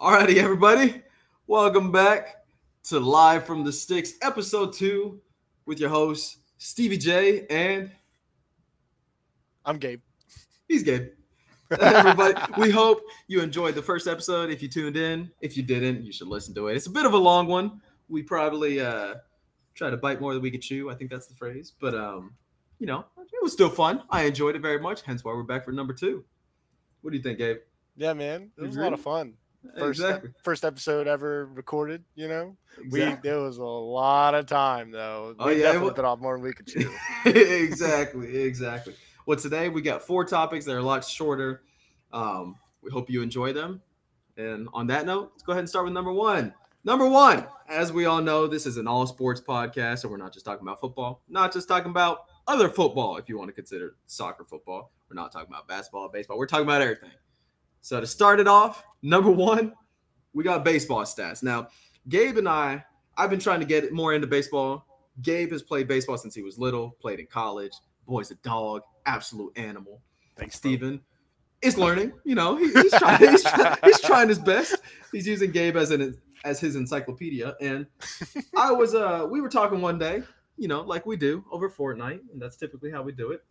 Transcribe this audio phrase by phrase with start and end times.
[0.00, 1.02] Alrighty, everybody.
[1.48, 2.44] Welcome back
[2.84, 5.20] to Live from the Sticks, episode two,
[5.66, 7.90] with your host, Stevie J, and
[9.64, 10.00] I'm Gabe.
[10.68, 11.08] he's Gabe.
[11.80, 14.50] everybody, we hope you enjoyed the first episode.
[14.50, 16.76] If you tuned in, if you didn't, you should listen to it.
[16.76, 17.80] It's a bit of a long one.
[18.08, 19.16] We probably uh
[19.74, 20.90] try to bite more than we could chew.
[20.90, 21.72] I think that's the phrase.
[21.80, 22.34] But um,
[22.78, 24.04] you know, it was still fun.
[24.10, 26.24] I enjoyed it very much, hence why we're back for number two.
[27.02, 27.56] What do you think, Gabe?
[27.96, 29.34] Yeah, man, it was a lot of fun.
[29.76, 30.30] First, exactly.
[30.42, 32.04] first episode ever recorded.
[32.14, 33.00] You know, exactly.
[33.00, 35.34] we there was a lot of time though.
[35.38, 36.90] Oh, we yeah, it definitely wa- bit off more than we could chew.
[37.24, 38.94] exactly, exactly.
[39.26, 41.62] Well, today we got four topics that are a lot shorter.
[42.12, 43.82] Um, we hope you enjoy them.
[44.36, 46.54] And on that note, let's go ahead and start with number one.
[46.84, 50.32] Number one, as we all know, this is an all sports podcast, so we're not
[50.32, 53.96] just talking about football, not just talking about other football, if you want to consider
[54.06, 54.92] soccer football.
[55.10, 56.38] We're not talking about basketball, baseball.
[56.38, 57.10] We're talking about everything.
[57.88, 59.72] So to start it off, number one,
[60.34, 61.42] we got baseball stats.
[61.42, 61.68] Now,
[62.10, 62.84] Gabe and I,
[63.16, 64.84] I've been trying to get more into baseball.
[65.22, 67.72] Gabe has played baseball since he was little, played in college.
[68.06, 70.02] Boy's a dog, absolute animal.
[70.36, 70.56] Thanks.
[70.56, 71.00] Steven
[71.62, 72.12] is learning.
[72.26, 73.20] You know, he- he's trying.
[73.30, 74.76] He's, try- he's trying his best.
[75.10, 77.56] He's using Gabe as an as his encyclopedia.
[77.62, 77.86] And
[78.54, 80.22] I was uh, we were talking one day,
[80.58, 83.42] you know, like we do over Fortnite, and that's typically how we do it.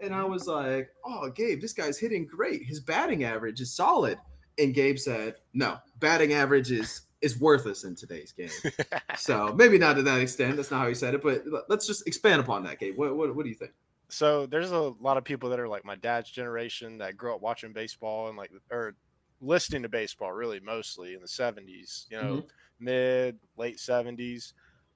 [0.00, 2.62] And I was like, "Oh, Gabe, this guy's hitting great.
[2.64, 4.18] His batting average is solid."
[4.58, 8.50] And Gabe said, "No, batting average is is worthless in today's game."
[9.16, 10.56] so maybe not to that extent.
[10.56, 12.96] That's not how he said it, but let's just expand upon that, Gabe.
[12.96, 13.72] What what, what do you think?
[14.08, 17.40] So there's a lot of people that are like my dad's generation that grew up
[17.40, 18.94] watching baseball and like or
[19.40, 22.46] listening to baseball really mostly in the 70s, you know, mm-hmm.
[22.80, 24.52] mid late 70s.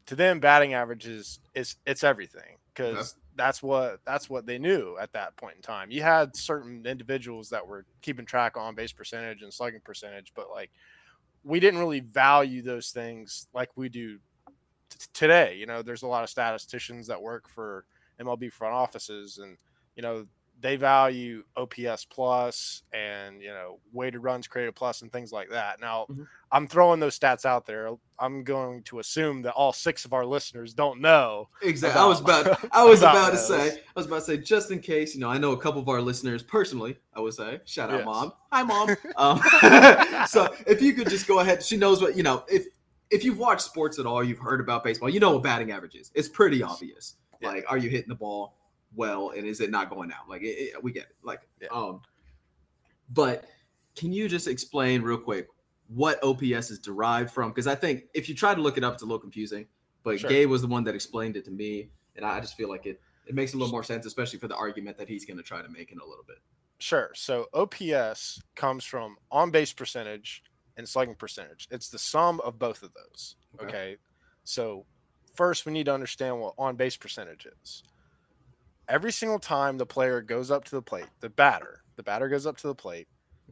[0.06, 4.98] To them batting average is is it's everything cuz that's what that's what they knew
[5.00, 5.90] at that point in time.
[5.90, 10.50] You had certain individuals that were keeping track on base percentage and slugging percentage, but
[10.50, 10.70] like
[11.42, 14.18] we didn't really value those things like we do
[14.90, 15.56] t- today.
[15.56, 17.86] You know, there's a lot of statisticians that work for
[18.20, 19.56] MLB front offices, and
[19.96, 20.26] you know
[20.60, 25.80] they value OPS plus and you know weighted runs created plus and things like that.
[25.80, 26.26] Now, Mhm.
[26.52, 27.90] I'm throwing those stats out there.
[28.18, 31.48] I'm going to assume that all six of our listeners don't know.
[31.62, 32.00] Exactly.
[32.00, 34.36] I was about- about I was about about to say I was about to say
[34.38, 37.34] just in case, you know, I know a couple of our listeners personally, I would
[37.34, 37.60] say.
[37.64, 38.04] Shout out Yes.
[38.06, 38.32] mom.
[38.52, 38.96] Hi mom.
[39.16, 39.40] um,
[40.26, 42.66] so if you could just go ahead, she knows what, you know, if
[43.10, 45.94] if you've watched sports at all, you've heard about baseball, you know what batting average
[45.96, 46.10] is.
[46.14, 47.16] It's pretty obvious.
[47.40, 47.48] Yeah.
[47.48, 48.56] Like are you hitting the ball
[48.94, 50.28] well and is it not going out?
[50.28, 51.16] Like it, it- we get it.
[51.22, 51.68] Like Yeah.
[51.72, 52.02] um
[53.08, 53.44] but
[53.96, 55.48] can you just explain real quick
[55.88, 57.50] what OPS is derived from?
[57.50, 59.66] Because I think if you try to look it up, it's a little confusing.
[60.04, 60.30] But Sure.
[60.30, 63.00] Gabe was the one that explained it to me, and I just feel like it
[63.26, 65.60] it makes a little more sense, especially for the argument that he's going to try
[65.62, 66.38] to make in a little bit.
[66.78, 67.10] Sure.
[67.14, 70.42] So OPS comes from on base percentage
[70.76, 71.68] and slugging percentage.
[71.70, 73.36] It's the sum of both of those.
[73.60, 73.66] Okay.
[73.66, 73.96] Okay.
[74.44, 74.86] So
[75.34, 77.82] first, we need to understand what on base percentage is.
[78.90, 82.44] Every single time the player goes up to the plate, the batter, the batter goes
[82.44, 83.06] up to the plate,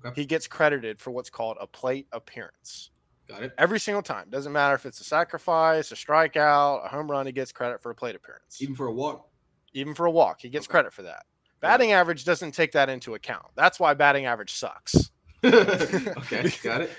[0.04, 0.21] Okay.
[0.21, 2.91] he gets credited for what's called a plate appearance.
[3.28, 3.53] Got it?
[3.56, 4.31] Every single time.
[4.31, 7.91] Doesn't matter if it's a sacrifice, a strikeout, a home run, he gets credit for
[7.91, 9.28] a plate appearance Even for a walk.
[9.75, 10.41] even for a walk.
[10.41, 10.72] He gets Okay.
[10.72, 11.25] credit for that.
[11.60, 13.47] Batting average doesn't take that into account.
[13.56, 15.10] That's why batting average sucks.
[15.44, 16.93] okay, got it.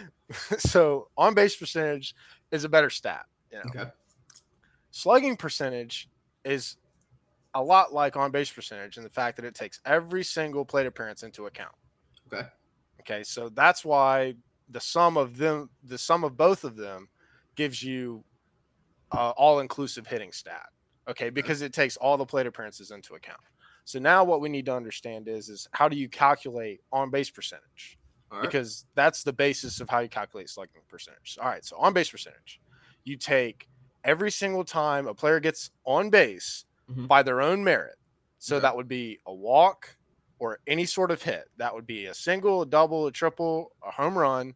[0.60, 2.14] so on base percentage
[2.52, 3.26] is a better stat.
[3.52, 3.90] You know, Okay.
[4.92, 6.10] slugging percentage
[6.46, 6.78] is
[7.54, 10.86] a lot like on base percentage in the fact that it takes every single plate
[10.86, 11.76] appearance into account.
[12.32, 12.48] Okay.
[13.02, 14.36] Okay, so that's why
[14.70, 17.10] the sum of them, the sum of both of them,
[17.56, 18.24] gives you
[19.12, 20.68] uh, all-inclusive hitting stat.
[21.10, 23.40] Okay, because it takes all the plate appearances into account.
[23.86, 27.32] So now what we need to understand is is how do you calculate on base
[27.32, 27.98] percentage?
[28.32, 28.46] All right.
[28.46, 31.40] Because that's the basis of how you calculate slugging percentage.
[31.42, 32.62] All right, so on base percentage,
[33.06, 33.68] you take
[34.04, 37.08] every single time a player gets on base Mhm.
[37.08, 37.96] by their own merit.
[38.38, 38.62] So Okay.
[38.64, 39.98] that would be a walk
[40.40, 41.50] or any sort of hit.
[41.58, 44.56] That would be a single, a double, a triple, a home run.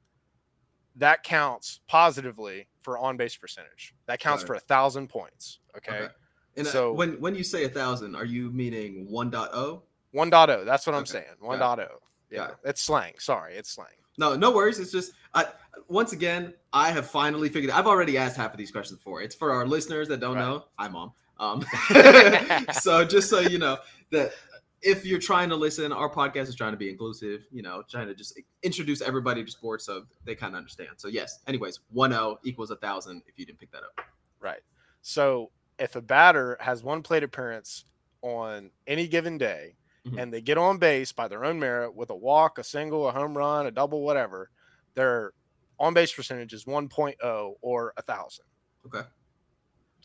[0.95, 3.93] That counts positively for on base percentage.
[4.05, 4.47] That counts it.
[4.47, 5.59] for a thousand points.
[5.77, 5.91] Okay.
[6.03, 6.13] Okay.
[6.55, 9.81] And uh, So- when when you say a thousand, are you meaning 1.0?
[10.13, 10.63] 1.0.
[10.65, 11.25] That's what I'm saying.
[11.41, 11.79] Got 1.0.
[11.85, 11.91] it.
[12.29, 12.49] Yeah.
[12.49, 12.55] It.
[12.65, 13.13] It's slang.
[13.19, 13.55] Sorry.
[13.55, 13.87] It's slang.
[14.19, 14.77] No, no worries.
[14.79, 15.47] It's just I
[15.87, 17.71] once again I have finally figured.
[17.73, 19.21] I've already asked half of these questions before.
[19.23, 20.41] It's for our listeners that don't Right.
[20.41, 20.65] know.
[20.77, 21.13] Hi, mom.
[21.43, 21.65] Um,
[22.81, 23.77] so just so you know
[24.11, 24.33] that
[24.81, 27.45] if you're trying to listen, our podcast is trying to be inclusive.
[27.51, 30.89] You know, trying to just introduce everybody to sports so they kind of understand.
[30.97, 31.39] So yes.
[31.47, 33.21] Anyways, one zero equals a thousand.
[33.27, 34.05] If you didn't pick that up.
[34.39, 34.61] Right.
[35.01, 37.85] So if a batter has one plate appearance
[38.21, 39.75] on any given day
[40.05, 40.21] Mhm.
[40.21, 43.11] and they get on base by their own merit with a walk, a single, a
[43.11, 44.49] home run, a double, whatever,
[44.95, 45.31] their
[45.79, 48.45] on base percentage is 1.0 or a thousand.
[48.85, 49.01] Okay.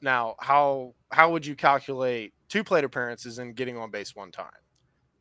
[0.03, 4.51] Now, how how would you calculate two plate appearances and getting on base one time?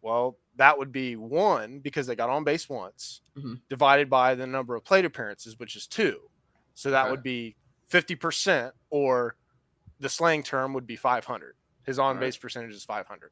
[0.02, 3.62] Well, that would be one because they got on base once, Mhm.
[3.70, 6.30] divided by the number of plate appearances, which is two.
[6.76, 7.10] So that Okay.
[7.10, 7.58] would be
[7.88, 9.38] 50%, or
[10.00, 11.56] the slang term would be 500.
[11.86, 13.32] His on base percentage is 500.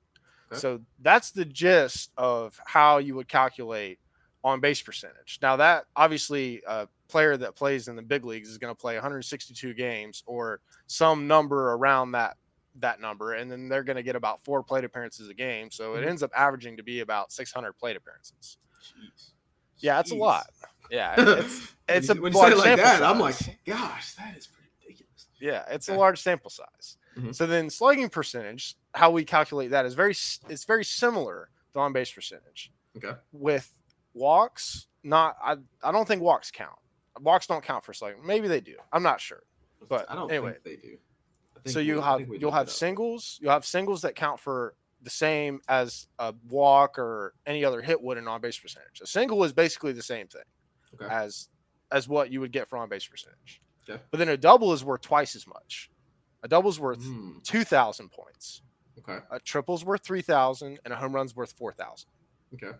[0.51, 0.61] Okay.
[0.61, 3.99] So that's the gist of how you would calculate
[4.45, 5.39] on base percentage.
[5.41, 8.93] Now, that obviously a player that plays in the big leagues is going to play
[8.93, 12.37] 162 games or some number around that
[12.77, 15.95] that number and then they're going to get about four plate appearances a game so
[15.95, 16.07] it Mhm.
[16.09, 19.31] ends up averaging to be about 600 plate appearances Jeez.
[19.79, 20.45] yeah it's a lot
[20.91, 23.37] yeah it's it's when a you, when you say it like sample that, I'm like,
[23.65, 24.49] gosh, that is
[24.83, 25.27] ridiculous.
[25.39, 27.33] yeah it's a large sample size Mhm.
[27.33, 30.11] so then slugging percentage how we calculate that is very
[30.49, 33.13] it's very similar to on base percentage Okay.
[33.31, 33.71] with
[34.15, 36.75] walks not i i don't think walks count
[37.21, 39.43] walks don't count for slugging maybe they do i'm not sure
[39.89, 40.53] But I don't anyway.
[40.53, 40.97] think they do.
[41.67, 46.07] So you have you'll have singles you'll have singles that count for the same as
[46.19, 49.91] a walk or any other hit would in on base percentage a single is basically
[49.91, 50.41] the same thing
[50.93, 51.13] Okay.
[51.13, 51.49] as
[51.91, 54.01] as what you would get for on base percentage Okay.
[54.11, 55.89] but then a double is worth twice as much
[56.43, 58.61] a double's worth Hmm, 2000 points
[58.99, 59.23] okay.
[59.31, 62.07] a triple's worth 3000 and a home run's worth 4000
[62.55, 62.77] Okay.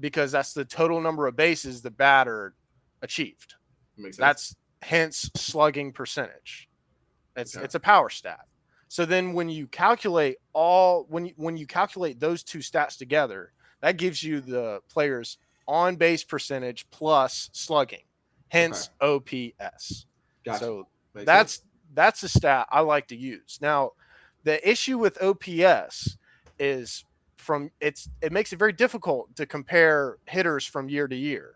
[0.00, 2.54] Because that's the total number of bases the batter
[3.02, 3.54] achieved
[3.96, 4.24] Makes sense.
[4.26, 6.68] That's hence slugging percentage.
[7.36, 7.64] It's Okay.
[7.64, 8.40] it's a power stat.
[8.88, 13.52] So then when you calculate all when you, when you calculate those two stats together,
[13.80, 18.04] that gives you the player's on base percentage plus slugging.
[18.48, 20.06] Hence OPS.
[20.44, 20.58] gotcha.
[20.60, 21.66] So Makes that's sense.
[21.94, 23.58] that's a stat I like to use.
[23.60, 23.92] Now,
[24.44, 26.16] the issue with OPS
[26.58, 27.04] is
[27.48, 31.54] from it's it makes it very difficult to compare hitters from year to year.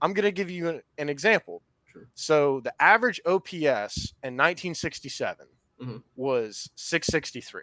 [0.00, 1.60] I'm going to give you an, an example.
[1.92, 2.06] Sure.
[2.14, 5.46] So the average OPS in 1967
[5.82, 6.02] Mhm.
[6.14, 7.62] was 663.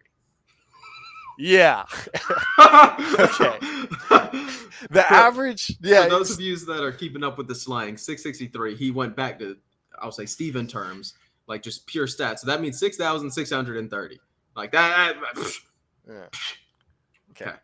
[1.38, 1.86] Yeah,
[2.60, 3.58] okay.
[4.92, 5.78] the average.
[5.82, 9.16] Yeah, For those of you that are keeping up with the slang, 663, he went
[9.16, 9.56] back to,
[10.02, 11.14] I'll say Steven terms,
[11.48, 12.40] like just pure stats.
[12.40, 14.20] So that means 6,630.
[14.58, 15.16] Like that.
[15.36, 15.54] that-
[16.08, 16.28] Yeah.
[17.32, 17.46] Okay.
[17.46, 17.58] Okay.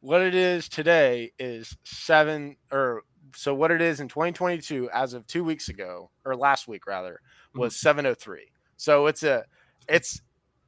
[0.00, 3.02] What it is today is seven, or
[3.36, 7.20] so what it is in 2022 as of two weeks ago, or last week rather,
[7.54, 8.50] was 703.
[8.76, 9.44] So it's a,
[9.88, 10.20] it's,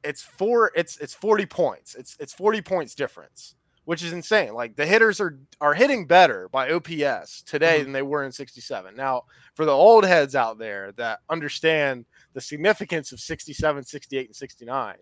[0.03, 1.95] it's four, it's it's 40 points.
[1.95, 3.55] It's it's 40 points difference,
[3.85, 4.53] which is insane.
[4.53, 7.83] Like the hitters are are hitting better by OPS today Mhm.
[7.83, 8.95] than they were in 67.
[8.95, 9.23] Now,
[9.55, 14.95] for the old heads out there that understand the significance of 67, 68, and 69,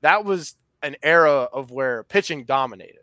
[0.00, 2.96] that was an era of where pitching dominated.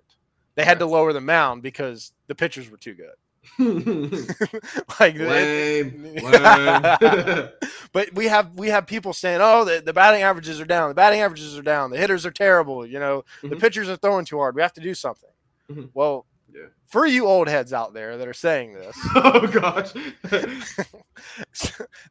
[0.55, 3.13] They had to lower the mound because the pitchers were too good.
[4.99, 7.49] like lame, lame.
[7.93, 10.89] but we have we have people saying, "Oh, the, the batting averages are down.
[10.89, 11.91] The batting averages are down.
[11.91, 12.85] The hitters are terrible.
[12.85, 13.59] You know, the Mhm.
[13.61, 14.55] pitchers are throwing too hard.
[14.55, 15.29] We have to do something."
[15.71, 15.89] Mhm.
[15.93, 16.67] Well, Yeah.
[16.87, 19.91] for you old heads out there that are saying this, oh gosh.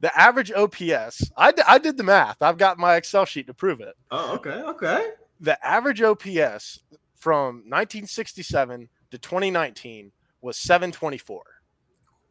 [0.00, 2.40] the average OPS, I, d- I did the math.
[2.42, 3.94] I've got my Excel sheet to prove it.
[4.10, 5.10] oh, okay, okay.
[5.40, 6.80] The average OPS
[7.14, 11.42] from 1967 to 2019 was 724.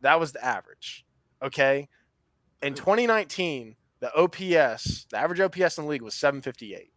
[0.02, 1.06] That was the average.
[1.42, 1.90] Okay.
[2.62, 2.78] In hmm.
[2.78, 6.92] 2019, the OPS, the average OPS in the league was 758.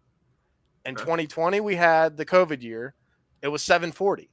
[0.85, 1.03] In Okay.
[1.03, 2.95] 2020, we had the COVID year,
[3.43, 4.31] it was 740.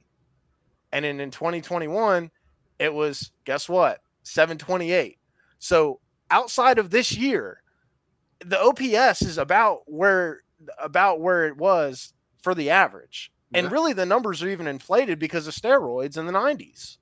[0.92, 2.30] And then in 2021,
[2.78, 4.00] it was, guess what?
[4.22, 5.18] 728.
[5.58, 7.62] So outside of this year,
[8.40, 10.42] the OPS is about where
[10.78, 13.32] about where it was for the average.
[13.54, 16.98] And really the numbers are even inflated because of steroids in the 90s.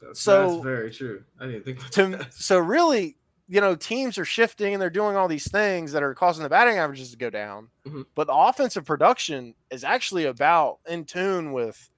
[0.00, 1.24] That's, So- that's very true.
[1.38, 3.16] I didn't think to so really
[3.48, 6.48] you know teams are shifting and they're doing all these things that are causing the
[6.48, 8.06] batting averages to go down Mhm.
[8.14, 11.90] but the offensive production is actually about in tune with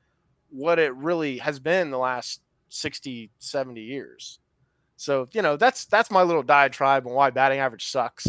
[0.49, 4.39] what it really has been the last 60 70 years
[4.97, 8.27] so you know that's that's my little diatribe on why batting average sucks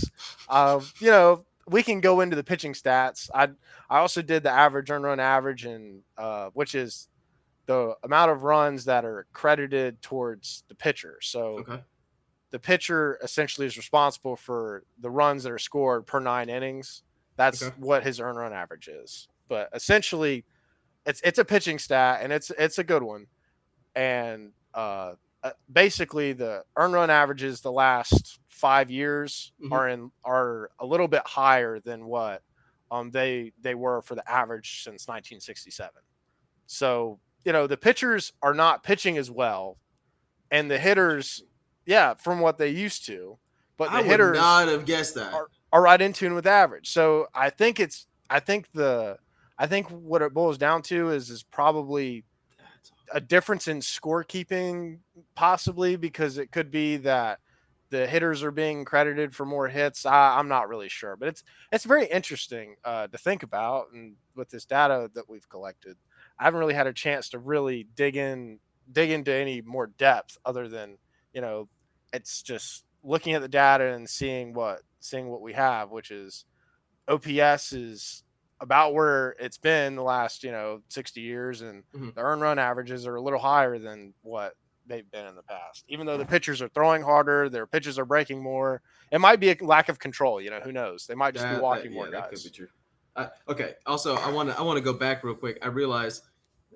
[0.49, 3.47] uh, you know we can go into the pitching stats i
[3.89, 7.07] i also did the average earn run average and uh, which is
[7.65, 11.81] the amount of runs that are credited towards the pitcher so Okay.
[12.51, 17.01] the pitcher essentially is responsible for the runs that are scored per nine innings.
[17.35, 17.73] That's Okay.
[17.79, 19.27] what his earn run average is.
[19.49, 20.45] But essentially,
[21.05, 23.25] it's it's a pitching stat and it's it's a good one.
[23.95, 29.71] And uh, uh, basically, the earn run averages the last five years Mhm.
[29.71, 32.41] are in are a little bit higher than what
[32.91, 35.91] um they they were for the average since 1967.
[36.67, 39.77] So you know the pitchers are not pitching as well,
[40.51, 41.43] and the hitters
[41.85, 43.37] Yeah, from what they used to.
[43.75, 45.33] But the I would hitters not have guessed that.
[45.33, 46.89] are- are right in tune with average.
[46.91, 49.17] So I think it's I think the
[49.57, 52.23] I think what it boils down to is is probably
[53.11, 54.99] a difference in scorekeeping,
[55.35, 57.39] possibly because it could be that
[57.89, 60.05] the hitters are being credited for more hits.
[60.05, 64.15] I, I'm not really sure, but it's it's very interesting uh, to think about, and
[64.35, 65.97] with this data that we've collected,
[66.39, 68.59] I haven't really had a chance to really dig in
[68.91, 70.97] dig into any more depth other than
[71.33, 71.69] you know
[72.13, 76.45] it's just looking at the data and seeing what seeing what we have, which is
[77.07, 78.23] OPS is
[78.59, 82.15] about where it's been the last you know 60 years, and Mhm.
[82.15, 84.55] the earn run averages are a little higher than what
[84.85, 85.85] they've been in the past.
[85.87, 88.81] Even though the pitchers are throwing harder, their pitches are breaking more.
[89.11, 90.41] It might be a lack of control.
[90.41, 91.07] You know, who knows?
[91.07, 92.43] They might just be walking that- more yeah, that could guys.
[92.43, 92.67] be true.
[93.15, 93.75] Uh, okay.
[93.85, 95.57] Also, I want to I want to go back real quick.
[95.61, 96.23] I realized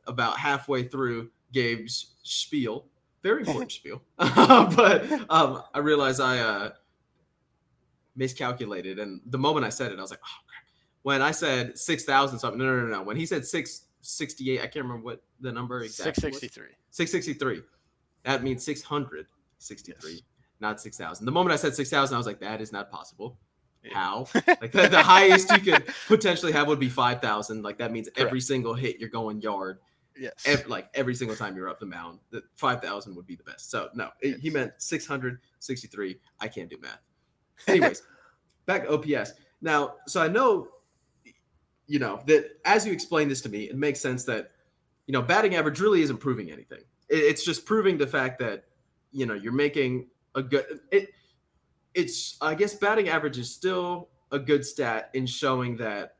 [0.05, 2.85] about halfway through Gabe's spiel,
[3.23, 6.71] very important spiel, but um, I realized I uh,
[8.15, 10.43] miscalculated, and the moment I said it, I was like, oh.
[11.07, 13.01] When I said six thousand something, no, no, no, no.
[13.01, 16.11] When he said six sixty eight, I can't remember what the number exactly.
[16.31, 16.71] Six sixty three.
[16.91, 17.61] 663.
[18.23, 20.21] That means 663, Yes.
[20.59, 21.25] not 6,000.
[21.25, 23.37] The moment I said 6,000, I was like, that is not possible.
[23.85, 23.93] Yeah.
[23.93, 24.27] How?
[24.35, 27.61] like the, the highest you could potentially have would be 5,000.
[27.63, 29.79] Like that means every single hit you're going yard,
[30.19, 30.33] Yes.
[30.45, 32.19] ev- like every single time you're up the mound.
[32.31, 33.71] The 5,000 would be the best.
[33.71, 36.19] So no, it- he meant 663.
[36.41, 36.99] I can't do math.
[37.65, 38.01] Anyways,
[38.65, 39.31] back to OPS.
[39.61, 40.67] Now, so I know,
[41.87, 44.51] you know, that as you explain this to me, it makes sense that,
[45.05, 46.81] you know, batting average really isn't proving anything.
[47.09, 48.65] It, it's just proving the fact that,
[49.11, 50.65] you know, you're making a good.
[50.91, 51.09] It,
[51.93, 56.17] it's I guess batting average is still a good stat in showing that,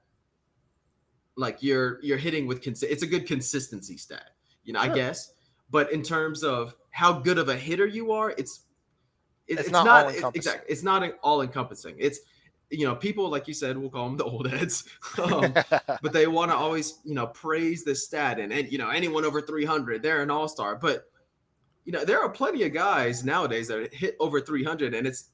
[1.36, 4.32] like you're you're hitting with consi- it's a good consistency stat.
[4.64, 5.34] You know, I guess.
[5.70, 8.62] But in terms of how good of a hitter you are, it's
[9.48, 10.66] it- It's it's, not not, it- exactly.
[10.70, 11.96] It's not all encompassing.
[12.00, 12.20] It's
[12.70, 14.84] you know people like you said we'll call them the old heads,
[15.24, 15.54] um,
[16.02, 19.24] but they want to always you know praise this stat and, and you know anyone
[19.26, 20.76] over 300 they're an all-star.
[20.76, 21.06] But
[21.86, 25.30] you know there are plenty of guys nowadays that hit over 300 and it's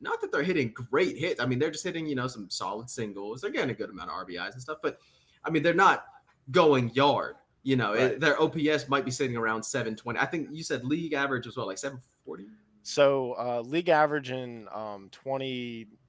[0.00, 1.40] not that they're hitting great hits.
[1.40, 3.40] I mean they're just hitting you know some solid singles.
[3.40, 4.98] They're getting a good amount of RBIs and stuff, but
[5.44, 6.06] I mean they're not
[6.50, 7.36] going yard.
[7.62, 8.02] You know, Right.
[8.14, 10.18] it- their OPS might be sitting around 720.
[10.18, 12.46] I think you said league average as well, like 740.
[12.82, 15.08] So uh, league average in um,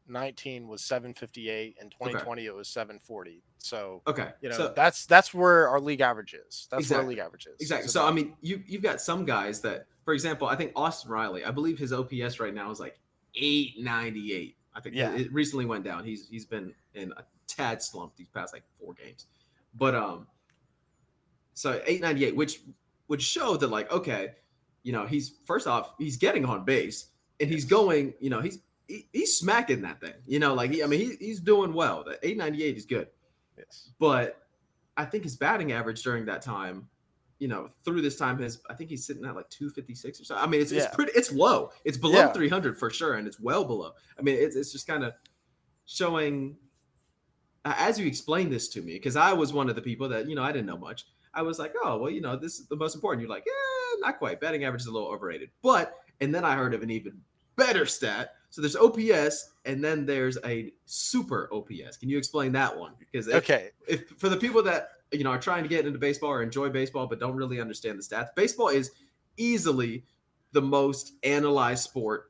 [0.07, 3.41] 2019 was 758, and 2020 it was 740.
[3.57, 6.67] So Okay, you know so that's that's where our league average is.
[6.69, 7.55] That's where our league average is.
[7.60, 7.88] exactly.
[7.88, 11.45] So I mean, you you've got some guys that, for example, I think Austin Riley.
[11.45, 13.00] I believe his OPS right now is like
[13.36, 14.57] 898.
[14.75, 15.13] I think Yeah.
[15.15, 16.03] it recently went down.
[16.03, 19.27] He's he's been in a tad slump these past like four games,
[19.75, 20.27] but um,
[21.53, 22.62] so 898, which
[23.07, 24.33] would show that like okay,
[24.83, 27.07] you know, he's first off he's getting on base
[27.39, 30.13] and he's going, you know, he's he, he's smacking that thing.
[30.25, 32.04] You know, like he, I mean, he, he's doing well.
[32.04, 33.08] The 898 is good.
[33.58, 33.92] yes.
[34.00, 34.40] but
[34.98, 36.88] I think his batting average during that time,
[37.40, 40.36] you know, through this time, has I think he's sitting at like 256 or so.
[40.36, 40.84] I mean, it's, Yeah.
[40.86, 41.72] it's pretty, it's low.
[41.84, 42.32] It's below Yeah.
[42.34, 43.92] 300 for sure, and it's well below.
[44.18, 45.13] I mean, it's, it's just kind of
[45.86, 46.56] showing
[47.66, 50.28] uh, as you explained this to me, because I was one of the people that
[50.28, 51.06] you know I didn't know much.
[51.34, 53.22] I was like, oh well, you know, this is the most important.
[53.22, 54.40] You're like, yeah, not quite.
[54.40, 57.20] Batting average is a little overrated, but and then I heard of an even
[57.56, 58.36] better stat.
[58.53, 61.98] So there's OPS, and then there's a super OPS.
[61.98, 62.91] Can you explain that one?
[63.00, 63.72] Because if, Okay.
[63.88, 66.69] if for the people that you know are trying to get into baseball or enjoy
[66.69, 68.91] baseball but don't really understand the stats, baseball is
[69.38, 70.05] easily
[70.51, 72.29] the most analyzed sport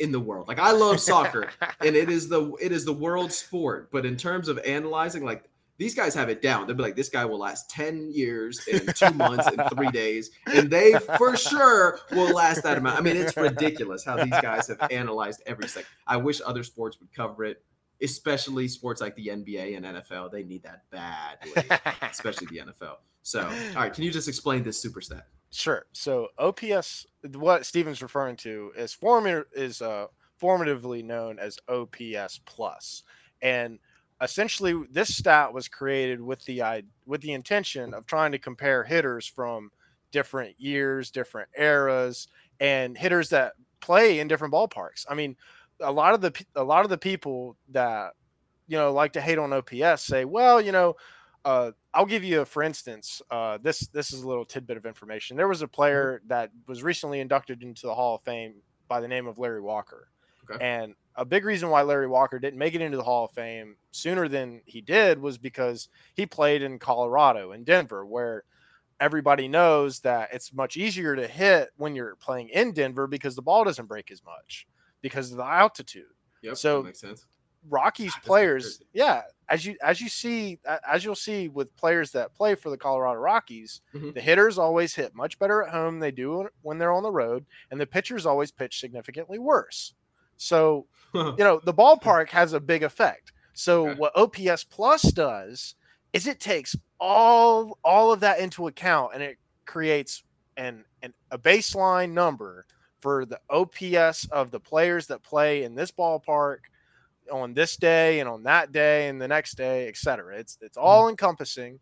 [0.00, 0.48] in the world.
[0.48, 1.50] Like I love soccer
[1.80, 5.48] and it is the it is the world sport, but in terms of analyzing like
[5.80, 6.66] these guys have it down.
[6.66, 10.30] They'll be like, this guy will last 10 years in two months and three days.
[10.46, 12.98] And they for sure will last that amount.
[12.98, 15.84] I mean, it's ridiculous how these guys have analyzed everything.
[16.06, 17.64] I wish other sports would cover it,
[18.02, 20.30] especially sports like the NBA and NFL.
[20.30, 21.64] They need that badly,
[22.02, 22.96] especially the NFL.
[23.22, 25.28] So, all right, can you just explain this super stat?
[25.50, 25.86] Sure.
[25.92, 30.08] So OPS, what Steven's referring to, is form is uh,
[30.40, 33.02] formatively known as OPS plus,
[33.40, 33.78] and
[34.20, 39.26] essentially this stat was created with the with the intention of trying to compare hitters
[39.26, 39.70] from
[40.10, 45.06] different years, different eras, and hitters that play in different ballparks.
[45.08, 45.36] I mean,
[45.80, 48.12] a lot of the a lot of the people that
[48.66, 50.96] you know like to hate on OPS say, well, you know.
[51.42, 53.22] Uh, I'll give you a for instance.
[53.30, 55.38] Uh, this this is a little tidbit of information.
[55.38, 58.56] There was a player that was recently inducted into the Hall of Fame
[58.88, 60.10] by the name of Larry Walker,
[60.50, 60.62] Okay.
[60.62, 63.76] and a big reason why Larry Walker didn't make it into the Hall of Fame
[63.92, 68.44] sooner than he did was because he played in Colorado in Denver, where
[69.00, 73.42] everybody knows that it's much easier to hit when you're playing in Denver because the
[73.42, 74.66] ball doesn't break as much
[75.02, 76.04] because of the altitude.
[76.42, 77.26] Yep, So- that makes sense.
[77.68, 80.58] Rockies That's players, yeah, as you as you see
[80.90, 84.14] as you'll see with players that play for the Colorado Rockies, Mhm.
[84.14, 87.10] the hitters always hit much better at home than they do when they're on the
[87.12, 89.92] road, and the pitchers always pitch significantly worse.
[90.40, 93.32] So you know the ballpark has a big effect.
[93.52, 93.98] So Okay.
[93.98, 95.74] what OPS Plus does
[96.12, 100.22] is it takes all all of that into account and it creates
[100.56, 102.64] an, an a baseline number
[103.00, 106.58] for the OPS of the players that play in this ballpark
[107.30, 110.38] on this day and on that day and the next day, et cetera.
[110.38, 110.82] It's it's hmm.
[110.84, 111.80] all encompassing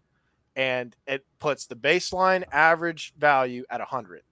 [0.57, 4.23] and it puts the baseline average value at 100.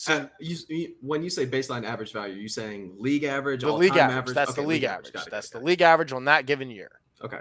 [0.00, 3.62] So you, you- when you say baseline average value, are you saying league average?
[3.62, 5.08] the league average, that's Okay, the league average.
[5.08, 7.00] It, That's the league average on that given year.
[7.20, 7.40] Okay.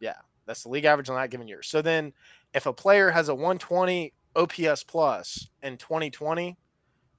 [0.00, 0.14] Yeah,
[0.46, 1.62] That's the league average on that given year.
[1.62, 2.14] So then
[2.54, 6.56] if a player has a 120 OPS plus in 2020,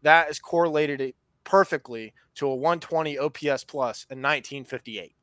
[0.01, 5.15] that is correlated perfectly to a 120 OPS plus in 1958.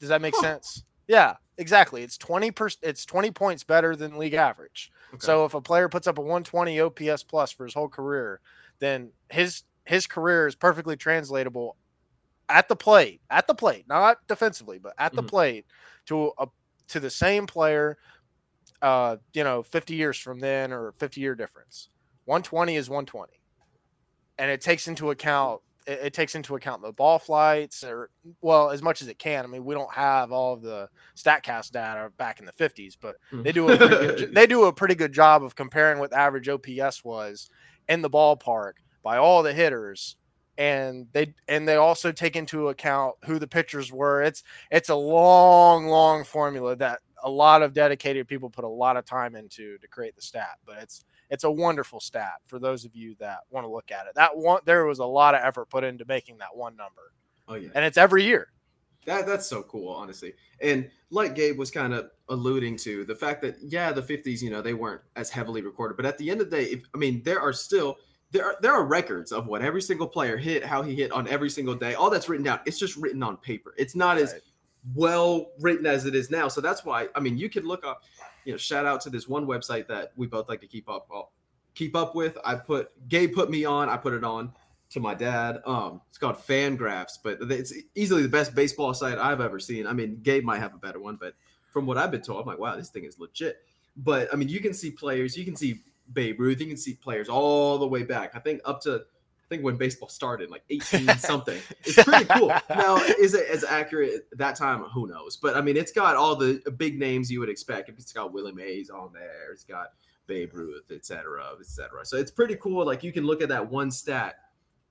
[0.00, 0.42] Does that make Huh.
[0.42, 0.82] sense?
[1.08, 2.02] Yeah, exactly.
[2.02, 4.90] It's 20 per, it's 20 points better than league average.
[5.12, 5.34] Okay.
[5.34, 8.40] So if a player puts up a 120 OPS plus for his whole career,
[8.80, 11.76] then his his career is perfectly translatable
[12.48, 15.30] at the plate, at the plate, not defensively, but at the Mhm.
[15.30, 15.66] plate
[16.06, 16.48] to a
[16.88, 17.98] to the same player
[18.82, 21.88] uh, you know, 50 years from then or 50 year difference.
[22.24, 23.40] 120 is 120.
[24.38, 28.10] And it takes into account it, it takes into account the ball flights or
[28.40, 29.44] well, as much as it can.
[29.44, 33.16] I mean, we don't have all of the Statcast data back in the 50s, but
[33.32, 34.34] they do a pretty good, mm.
[34.34, 37.48] they do a pretty good job of comparing what the average OPS was
[37.88, 40.16] in the ballpark by all the hitters.
[40.56, 44.22] And they and they also take into account who the pitchers were.
[44.22, 48.96] It's it's a long long formula that a lot of dedicated people put a lot
[48.96, 52.84] of time into to create the stat but it's it's a wonderful stat for those
[52.84, 55.40] of you that want to look at it that one there was a lot of
[55.42, 57.12] effort put into making that one number
[57.48, 57.68] oh yeah.
[57.74, 58.48] and it's every year
[59.06, 60.32] That that's so cool, honestly.
[60.60, 64.50] And like Gabe was kind of alluding to, the fact that yeah, the 50s, you
[64.50, 66.98] know, they weren't as heavily recorded, but at the end of the day, if, I
[66.98, 67.96] mean, there are still
[68.30, 71.28] there are there are records of what every single player hit, how he hit on
[71.28, 71.94] every single day.
[71.94, 72.60] All that's written down.
[72.66, 73.74] It's just written on paper.
[73.76, 74.42] It's not as Right.
[74.94, 76.48] Well written as it is now.
[76.48, 78.02] So that's why I mean, you could look up,
[78.44, 81.08] you know, shout out to this one website that we both like to keep up
[81.74, 82.38] keep up with.
[82.44, 83.88] I put Gabe put me on.
[83.88, 84.52] I put it on
[84.90, 85.60] to my dad.
[85.66, 89.86] Um, it's called Fangraphs, but it's easily the best baseball site I've ever seen.
[89.86, 91.34] I mean, Gabe might have a better one, but
[91.70, 93.58] from what I've been told, I'm like, wow, this thing is legit.
[93.96, 95.80] But I mean, you can see players, you can see
[96.12, 98.32] Babe Ruth, you can see players all the way back.
[98.34, 99.04] I think up to
[99.44, 101.60] I think when baseball started, like 18 something.
[101.84, 102.48] It's pretty cool.
[102.70, 104.82] Now, is it as accurate that time?
[104.84, 105.36] Who knows?
[105.36, 107.90] But I mean, it's got all the big names you would expect.
[107.90, 109.52] It's got Willie Mays on there.
[109.52, 109.88] It's got
[110.26, 112.06] Babe Ruth, et cetera, et cetera.
[112.06, 112.86] So it's pretty cool.
[112.86, 114.36] Like you can look at that one stat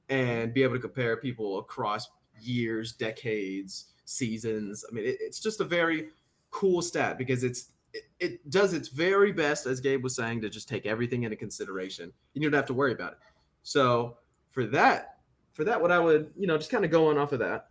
[0.09, 4.85] and be able to compare people across years, decades, seasons.
[4.89, 6.09] I mean, it, it's just a very
[6.51, 10.49] cool stat because it's it, it does its very best, as Gabe was saying, to
[10.49, 12.11] just take everything into consideration.
[12.33, 13.19] And you don't have to worry about it.
[13.61, 14.17] So
[14.53, 15.17] for that,
[15.53, 17.69] for that, what I would, you know, just kind of going off of that,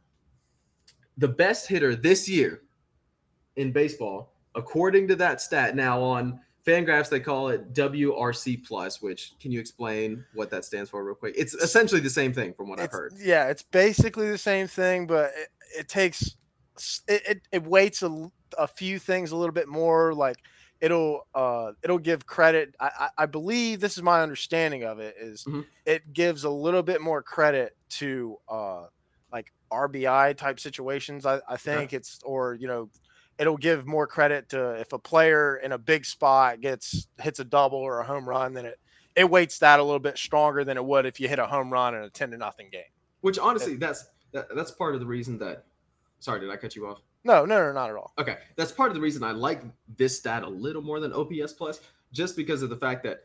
[1.16, 2.62] the best hitter this year
[3.56, 9.00] in baseball, according to that stat, now on Fangraphs they call it WRC plus.
[9.00, 11.34] Which can you explain what that stands for, real quick?
[11.36, 13.14] It's essentially the same thing from what I've heard.
[13.18, 15.48] Yeah, it's basically the same thing, but it,
[15.80, 16.36] it takes
[17.08, 20.14] it, it, it weights a, a few things a little bit more.
[20.14, 20.36] Like
[20.82, 22.74] it'll uh it'll give credit.
[22.78, 25.64] I, I, believe this is my understanding of it is Mhm.
[25.86, 28.86] it gives a little bit more credit to uh
[29.32, 31.24] like RBI type situations.
[31.24, 32.90] I, I think it's or you know
[33.38, 37.44] it'll give more credit to if a player in a big spot gets hits a
[37.44, 38.78] double or a home run, then it
[39.14, 41.72] it weights that a little bit stronger than it would if you hit a home
[41.72, 42.82] run in a 10 to nothing game.
[43.20, 45.66] Which honestly, that's that, that's part of the reason that.
[46.18, 47.02] Sorry, did I cut you off?
[47.24, 48.12] No, no, no, not at all.
[48.18, 49.62] Okay, that's part of the reason I like
[49.96, 51.80] this stat a little more than OPS plus,
[52.12, 53.24] just because of the fact that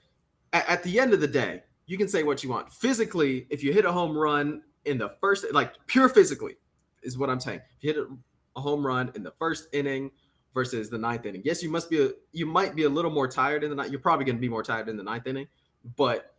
[0.54, 2.72] at, at the end of the day, you can say what you want.
[2.72, 6.56] Physically, if you hit a home run in the first, like pure physically,
[7.02, 7.62] is what I'm saying.
[7.78, 10.10] If you hit a, home run in the first inning
[10.54, 13.28] versus the ninth inning, yes, you must be a, you might be a little more
[13.28, 13.92] tired in the night.
[13.92, 15.48] You're probably going to be more tired in the ninth inning,
[15.96, 16.37] but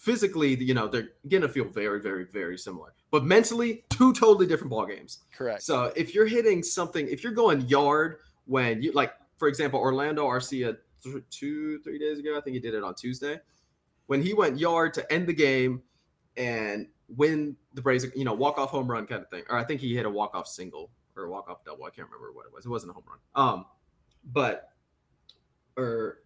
[0.00, 2.94] physically, you know, they're going to feel very, very, very similar.
[3.10, 5.18] But mentally, two totally different ball games.
[5.36, 5.62] Correct.
[5.62, 10.26] So if you're hitting something, if you're going yard when you like, for example, Orlando
[10.26, 13.40] Arcia th- two, three days ago, I think he did it on Tuesday,
[14.06, 15.82] when he went yard to end the game
[16.38, 19.42] and win the Braves, you know, walk off home run kind of thing.
[19.50, 21.84] Or I think he hit a walk off single or walk off double.
[21.84, 22.64] I can't remember what it was.
[22.64, 23.18] It wasn't a home run.
[23.34, 23.66] Um,
[24.32, 24.70] but
[25.76, 26.20] or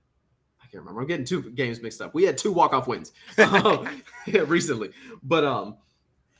[0.75, 1.01] can't remember.
[1.01, 2.15] I'm getting two games mixed up.
[2.15, 4.03] We had two walk off wins um,
[4.47, 4.91] recently,
[5.23, 5.77] but um,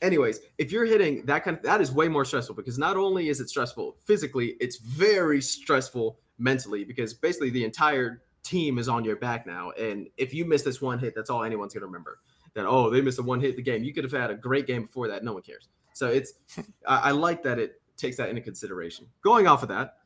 [0.01, 3.29] anyways, if you're hitting that kind of that is way more stressful because not only
[3.29, 9.05] is it stressful physically, it's very stressful mentally because basically the entire team is on
[9.05, 9.71] your back now.
[9.71, 12.19] And if you miss this one hit, that's all anyone's gonna remember.
[12.55, 13.83] That oh, they missed a one hit the game.
[13.83, 15.23] You could have had a great game before that.
[15.23, 15.69] No one cares.
[15.93, 16.33] So it's
[16.87, 19.07] I, I like that it takes that into consideration.
[19.21, 19.99] Going off of that,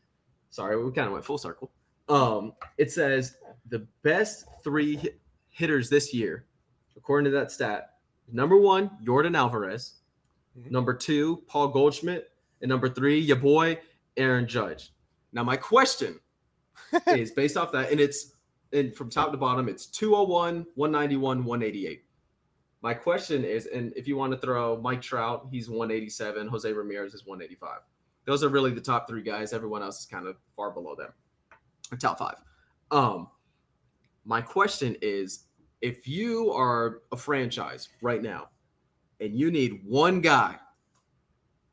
[0.51, 1.71] sorry, we kind of went full circle.
[2.09, 3.37] Um, it says
[3.69, 5.19] the best three hit-
[5.49, 6.45] hitters this year,
[6.97, 7.97] according to that stat.
[8.31, 9.95] Number one, Yordan Alvarez.
[10.57, 10.71] Mhm.
[10.71, 12.31] Number two, Paul Goldschmidt.
[12.61, 13.79] And number three, your boy,
[14.17, 14.93] Aaron Judge.
[15.31, 16.19] Now, my question
[17.07, 18.33] is based off that, and it's
[18.71, 22.03] and from top to bottom, it's 201, 191, 188.
[22.81, 27.13] My question is, and if you want to throw Mike Trout, he's 187, Jose Ramirez
[27.13, 27.79] is 185.
[28.25, 29.53] Those are really the top three guys.
[29.53, 31.11] Everyone else is kind of far below them.
[31.97, 32.35] Top five.
[32.91, 33.27] Um,
[34.25, 35.45] my question is
[35.81, 38.49] if you are a franchise right now
[39.19, 40.57] and you need one guy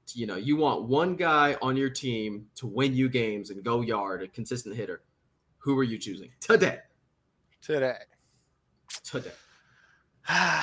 [0.07, 3.63] to- you know you want one guy on your team to win you games and
[3.65, 5.03] go yard a consistent hitter
[5.59, 6.79] who are you choosing today
[7.61, 7.99] today.
[9.05, 9.33] today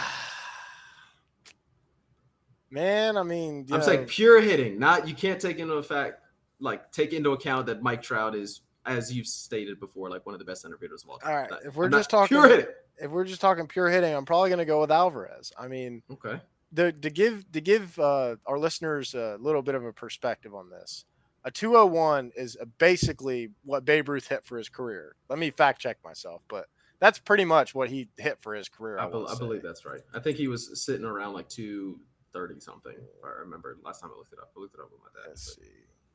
[2.71, 6.21] Man, I mean, i'm know, saying pure hitting not you can't take into effect
[6.59, 10.39] like take into account that mike trout is as you've stated before like one of
[10.39, 12.49] the best center fielders of all time All right, if we're I'm just talking- pure
[12.49, 15.51] hitting if we're just talking pure hitting, I'm probably going to go with Alvarez.
[15.57, 16.39] I mean, okay
[16.73, 20.69] the, to give to give uh, our listeners a little bit of a perspective on
[20.69, 21.05] this,
[21.43, 25.15] a 201 is basically what Babe Ruth hit for his career.
[25.29, 26.67] Let me fact check myself, but
[26.99, 28.97] that's pretty much what he hit for his career.
[28.97, 32.61] I, I, wanna I believe that's right i think he was sitting around like 230
[32.61, 35.01] something if i remember last time i looked it up i looked it up with
[35.01, 35.71] my dad Let's but see.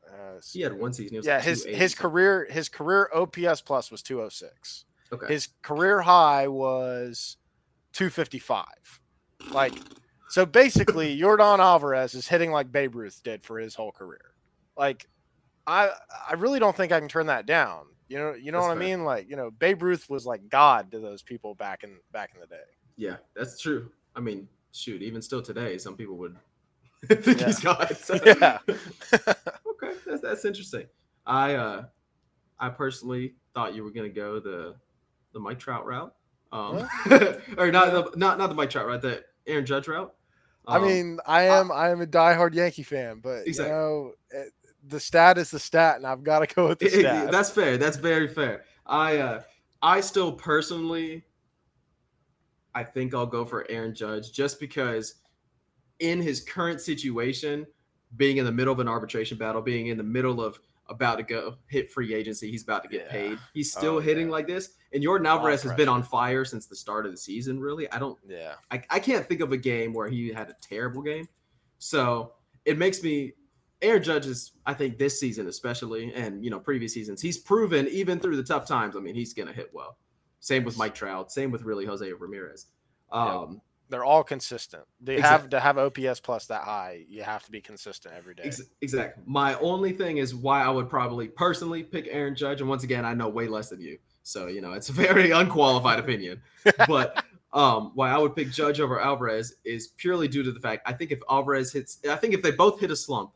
[0.08, 4.02] Uh, he had one season Yeah, like his his career his career OPS plus was
[4.02, 4.84] 206.
[5.12, 7.36] okay His career high was
[7.92, 8.66] 255.
[9.50, 9.74] Like,
[10.28, 14.34] so basically, Yordan Alvarez is hitting like Babe Ruth did for his whole career.
[14.76, 15.06] Like,
[15.66, 15.90] I
[16.28, 17.86] I really don't think I can turn that down.
[18.08, 19.04] You know, you know That's what I mean?
[19.04, 22.40] Like, you know, Babe Ruth was like God to those people back in back in
[22.40, 22.56] the day.
[22.96, 23.90] Yeah, that's true.
[24.16, 26.36] I mean, shoot, even still today, some people would
[27.06, 27.46] think Yeah.
[27.46, 27.96] he's God.
[28.00, 28.58] So- Yeah.
[28.68, 30.86] okay, that's that's interesting.
[31.26, 31.84] I uh,
[32.58, 34.74] I personally thought you were gonna go the
[35.32, 36.14] the Mike Trout route,
[36.52, 36.88] um,
[37.58, 40.12] or not the not not the Mike Trout route, the Aaron Judge route.
[40.66, 43.72] I Um, mean, I am I am a diehard Yankee fan, but Exactly.
[43.74, 44.52] you know, it,
[44.86, 47.30] the stat is the stat, and I've got to go with the it- it- stat.
[47.30, 47.76] that's fair.
[47.78, 48.64] That's very fair.
[48.86, 49.42] I uh,
[49.82, 51.24] I still personally,
[52.74, 55.14] I think I'll go for Aaron Judge just because,
[56.00, 57.66] in his current situation,
[58.16, 60.58] being in the middle of an arbitration battle, being in the middle of
[60.90, 63.10] about to go hit free agency, he's about to get Yeah.
[63.12, 63.38] paid.
[63.52, 64.32] He's still Oh, hitting yeah.
[64.32, 67.60] like this, and Yordan Alvarez has been on fire since the start of the season.
[67.60, 68.54] Really, I don't yeah.
[68.70, 71.28] I, I can't think of a game where he had a terrible game.
[71.78, 72.32] So
[72.64, 73.34] it makes me
[73.82, 77.86] Aaron Judge is, I think, this season especially, and you know, previous seasons, he's proven
[77.88, 78.96] even through the tough times.
[78.96, 79.98] I mean, he's gonna hit well.
[80.40, 81.30] Same with Mike Trout.
[81.30, 82.66] Same with really Jose Ramirez.
[83.12, 84.84] Um, They're all consistent.
[85.00, 87.04] They Exact- have to have OPS plus that high.
[87.08, 88.42] You have to be consistent every day.
[88.44, 89.22] ex- exactly.
[89.26, 93.04] My only thing is why I would probably personally pick Aaron Judge, and once again,
[93.04, 96.42] I know way less than you, so you know, it's a very unqualified opinion.
[96.86, 97.24] But
[97.54, 100.92] um, why I would pick Judge over Alvarez is purely due to the fact I
[100.92, 103.30] think if Alvarez hits, I think if they both hit a slump,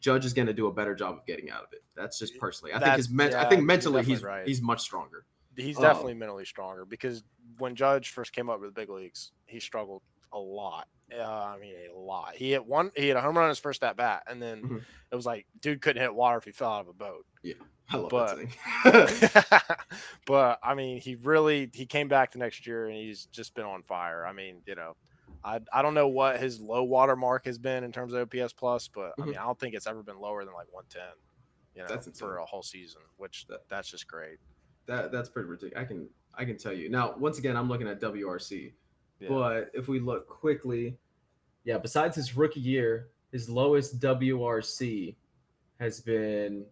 [0.00, 1.82] Judge is going to do a better job of getting out of it.
[1.96, 2.72] That's just personally.
[2.72, 4.46] I think his men- I think mentally definitely he's right.
[4.46, 5.24] he's much stronger.
[5.56, 5.82] He's Oh.
[5.82, 7.24] definitely mentally stronger because
[7.58, 10.88] when Judge first came up with the big leagues, he struggled a lot.
[11.14, 12.34] Uh, I mean, a lot.
[12.34, 12.90] He hit one.
[12.96, 14.84] He hit a home run his first at bat, and then Mhm.
[15.10, 17.26] it was like, dude couldn't hit water if he fell out of a boat.
[17.42, 17.54] Yeah,
[17.90, 18.36] I love But-
[18.84, 19.76] that thing.
[20.26, 23.64] but I mean, he really he came back the next year and he's just been
[23.66, 24.24] on fire.
[24.26, 24.96] I mean, you know,
[25.44, 28.52] I I don't know what his low water mark has been in terms of OPS
[28.54, 29.26] plus, but I Mhm.
[29.26, 31.02] mean, I don't think it's ever been lower than like 110.
[31.74, 32.26] You know, That's insane.
[32.28, 34.38] for a whole season, which That- that's just great.
[34.86, 35.82] that that's pretty ridiculous.
[35.82, 37.14] I can I can tell you now.
[37.18, 38.72] Once again, I'm looking at WRC,
[39.20, 39.28] Yeah.
[39.28, 40.96] but if we look quickly,
[41.64, 41.78] yeah.
[41.78, 45.14] Besides his rookie year, his lowest WRC
[45.78, 46.64] has been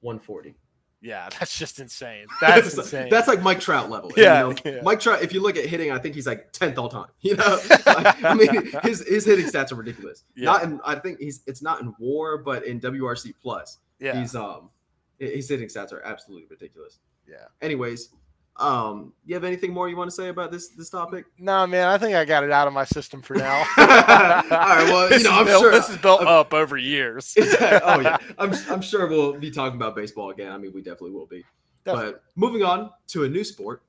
[0.00, 0.54] 140.
[1.00, 2.26] Yeah, that's just insane.
[2.40, 3.08] That's insane.
[3.10, 4.08] That's like Mike Trout level.
[4.10, 4.80] And, Yeah, you know, yeah.
[4.82, 5.22] Mike Trout.
[5.22, 7.08] If you look at hitting, I think he's like tenth all time.
[7.20, 10.24] You know, Like, I mean, his his hitting stats are ridiculous.
[10.34, 10.46] Yeah.
[10.46, 10.80] Not in.
[10.82, 11.42] I think he's.
[11.46, 14.70] It's not in WAR, but in WRC plus, yeah, he's um,
[15.18, 17.00] his hitting stats are absolutely ridiculous.
[17.28, 17.36] yeah.
[17.60, 18.08] Anyways,
[18.56, 21.26] um, you have anything more you want to say about this this topic?
[21.38, 23.64] No, man, I think I got it out of my system for now.
[23.78, 27.34] All right, well, you know, I'm built- sure- this is built I'm- up over years.
[27.40, 30.52] oh yeah, I'm I'm sure we'll be talking about baseball again.
[30.52, 31.44] I mean, we definitely will be.
[31.84, 32.12] Definitely.
[32.12, 33.82] But moving on to a new sport,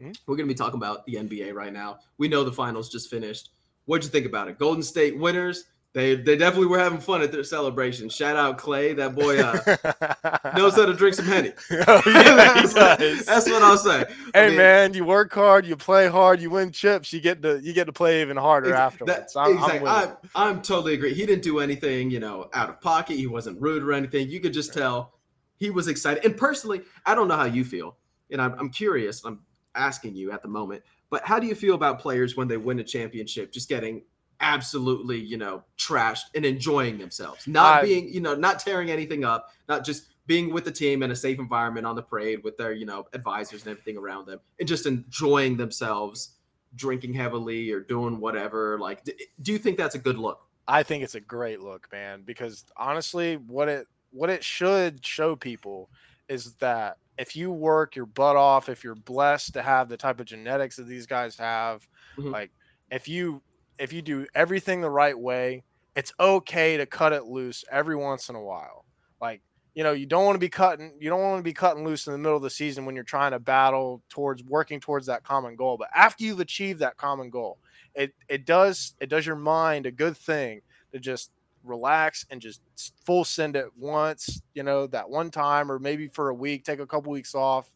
[0.00, 0.12] mm-hmm.
[0.26, 1.98] we're going to be talking about the NBA right now.
[2.18, 3.50] We know the finals just finished.
[3.84, 4.58] What'd you think about it?
[4.58, 5.66] Golden State winners.
[5.96, 8.10] They they definitely were having fun at their celebration.
[8.10, 11.54] Shout out Clay, that boy uh, knows how to drink some henny.
[11.88, 12.34] Oh, yeah,
[12.66, 14.04] that's, that's, what I'll say.
[14.34, 17.40] Hey I mean, man, you work hard, you play hard, you win chips, you get
[17.42, 19.32] to you get to play even harder afterwards.
[19.32, 19.88] That, I'm, exactly.
[19.88, 21.14] I'm, I'm, I'm totally agree.
[21.14, 23.16] He didn't do anything, you know, out of pocket.
[23.16, 24.28] He wasn't rude or anything.
[24.28, 25.14] You could just tell
[25.56, 26.26] he was excited.
[26.26, 27.96] And personally, I don't know how you feel,
[28.30, 29.24] and I'm, I'm curious.
[29.24, 29.40] I'm
[29.74, 32.80] asking you at the moment, but how do you feel about players when they win
[32.80, 34.02] a championship, just getting
[34.40, 39.50] absolutely, you know, trashed and enjoying themselves, not being, you know, not tearing anything up,
[39.68, 42.72] not just being with the team in a safe environment on the parade with their,
[42.72, 46.36] you know, advisors and everything around them, and just enjoying themselves,
[46.74, 48.78] drinking heavily or doing whatever.
[48.78, 50.40] Like, do you think that's a good look?
[50.68, 55.36] I think it's a great look, man, because honestly, what it what it should show
[55.36, 55.90] people
[56.28, 60.20] is that if you work your butt off, if you're blessed to have the type
[60.20, 62.30] of genetics that these guys have, mm-hmm.
[62.30, 62.50] like
[62.90, 63.40] if you
[63.78, 68.28] if you do everything the right way, it's okay to cut it loose every once
[68.28, 68.84] in a while.
[69.20, 69.40] Like,
[69.74, 72.06] you know, you don't want to be cutting you don't want to be cutting loose
[72.06, 75.24] in the middle of the season when you're trying to battle towards working towards that
[75.24, 75.76] common goal.
[75.78, 77.58] But after you've achieved that common goal,
[77.94, 80.62] it it does it does your mind a good thing
[80.92, 81.30] to just
[81.62, 82.62] relax and just
[83.04, 86.78] full send it once, you know, that one time or maybe for a week, take
[86.80, 87.72] a couple weeks off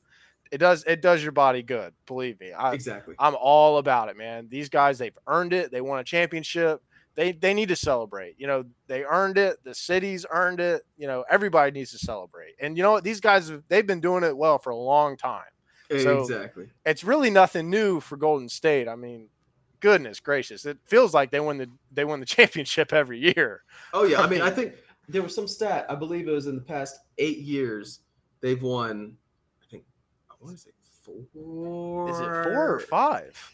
[0.50, 1.92] it does it does your body good.
[2.06, 2.52] Believe me.
[2.52, 3.14] I, exactly.
[3.18, 4.48] I'm all about it, man.
[4.48, 5.70] These guys, they've earned it.
[5.70, 6.82] They won a championship.
[7.14, 8.34] They they need to celebrate.
[8.38, 9.62] You know, they earned it.
[9.64, 10.82] The city's earned it.
[10.96, 12.54] You know, everybody needs to celebrate.
[12.60, 13.04] And you know what?
[13.04, 15.42] These guys they've been doing it well for a long time.
[15.90, 16.68] So exactly.
[16.86, 18.86] It's really nothing new for Golden State.
[18.88, 19.28] I mean,
[19.80, 23.62] goodness gracious, it feels like they win the they win the championship every year.
[23.92, 24.74] Oh yeah, I mean, I think
[25.08, 25.86] there was some stat.
[25.88, 28.00] I believe it was in the past eight years
[28.40, 29.16] they've won
[30.40, 30.74] what is it?
[31.02, 32.10] Four?
[32.10, 33.52] Is it four or five?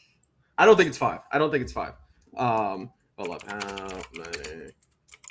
[0.59, 1.21] I don't think it's five.
[1.31, 1.93] I don't think it's five.
[2.37, 3.43] Um, hold up.
[3.49, 4.71] How many?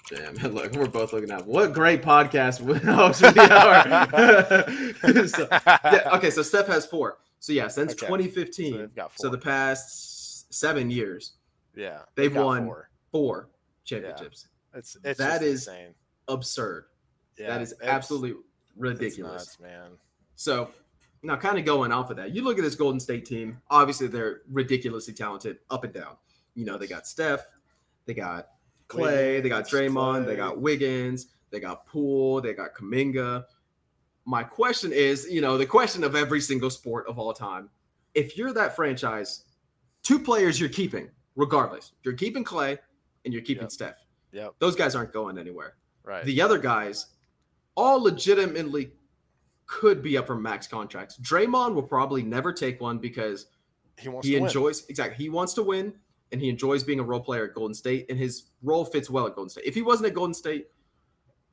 [0.09, 5.27] Damn, look, we're both looking at what great podcast host we are.
[5.27, 7.17] so, yeah, okay, so Steph has four.
[7.39, 8.05] So yeah, since okay.
[8.05, 11.33] 2015, so, so, the past seven years,
[11.75, 13.49] yeah, they've won four, four
[13.83, 14.47] championships.
[14.73, 14.79] Yeah.
[14.79, 15.93] It's, it's that is insane.
[16.27, 16.85] absurd.
[17.37, 18.35] Yeah, that is absolutely
[18.77, 19.91] ridiculous, nuts, man.
[20.35, 20.69] So
[21.25, 23.59] now, kind of going off of that, you look at this Golden State team.
[23.69, 26.15] Obviously, they're ridiculously talented up and down.
[26.53, 27.41] You know, they got Steph,
[28.05, 28.49] they got
[28.87, 33.43] Clay, they got Draymond, they got Wiggins, they got Poole, they got Kuminga.
[34.25, 37.69] My question is, you know, the question of every single sport of all time.
[38.13, 39.43] If you're that franchise,
[40.03, 41.93] two players you're keeping, regardless.
[42.03, 42.77] You're keeping Clay
[43.25, 43.71] and you're keeping yep.
[43.71, 44.05] Steph.
[44.31, 44.55] Yep.
[44.59, 45.75] Those guys aren't going anywhere.
[46.03, 46.23] Right.
[46.23, 47.07] The other guys,
[47.75, 48.91] all legitimately
[49.67, 51.17] could be up for max contracts.
[51.17, 53.47] Draymond will probably never take one because
[53.97, 54.87] he wants he enjoys win.
[54.89, 55.93] exactly he wants to win
[56.31, 59.27] and he enjoys being a role player at Golden State and his role fits well
[59.27, 59.65] at Golden State.
[59.65, 60.67] If he wasn't at Golden State,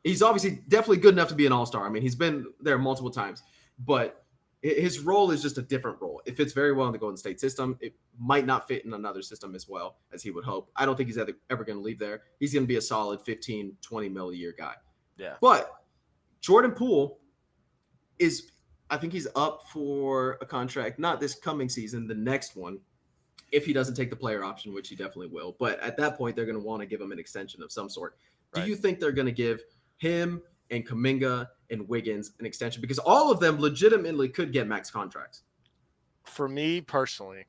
[0.03, 1.87] he's obviously definitely good enough to be an all-star.
[1.87, 3.43] I mean, he's been there multiple times,
[3.79, 4.25] but
[4.63, 6.23] his role is just a different role.
[6.25, 7.77] It fits very well in the Golden State system.
[7.81, 10.71] It might not fit in another system as well as he would hope.
[10.77, 12.23] I don't think he's ever, ever going to leave there.
[12.39, 14.75] He's going to be a solid 15, 20 mil a year guy.
[15.17, 15.35] Yeah.
[15.41, 15.73] But
[16.41, 17.19] Jordan Poole
[18.23, 18.51] is
[18.91, 22.79] I think he's up for a contract, not this coming season, the next one,
[23.51, 25.57] if he doesn't take the player option, which he definitely will.
[25.59, 27.89] But at that point, they're going to want to give him an extension of some
[27.89, 28.17] sort.
[28.55, 28.65] Right.
[28.65, 29.63] Do you think they're going to give
[29.97, 32.81] him and Kuminga and Wiggins an extension?
[32.81, 35.43] Because all of them legitimately could get max contracts.
[36.25, 37.47] For me personally,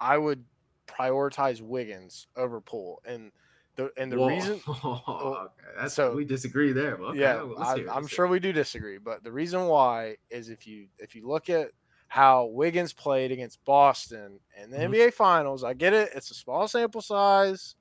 [0.00, 0.44] I would
[0.86, 3.00] prioritize Wiggins over Poole.
[3.04, 3.32] And–
[3.78, 4.26] the, and the Whoa.
[4.26, 5.52] reason, okay.
[5.78, 6.94] That's so we disagree there.
[6.96, 7.20] Okay.
[7.20, 11.14] Yeah, I, am sure we do disagree, but the reason why is if you if
[11.14, 11.70] you look at
[12.08, 14.92] how Wiggins played against Boston in the mm-hmm.
[14.92, 17.76] NBA Finals, I get it; it's a small sample size,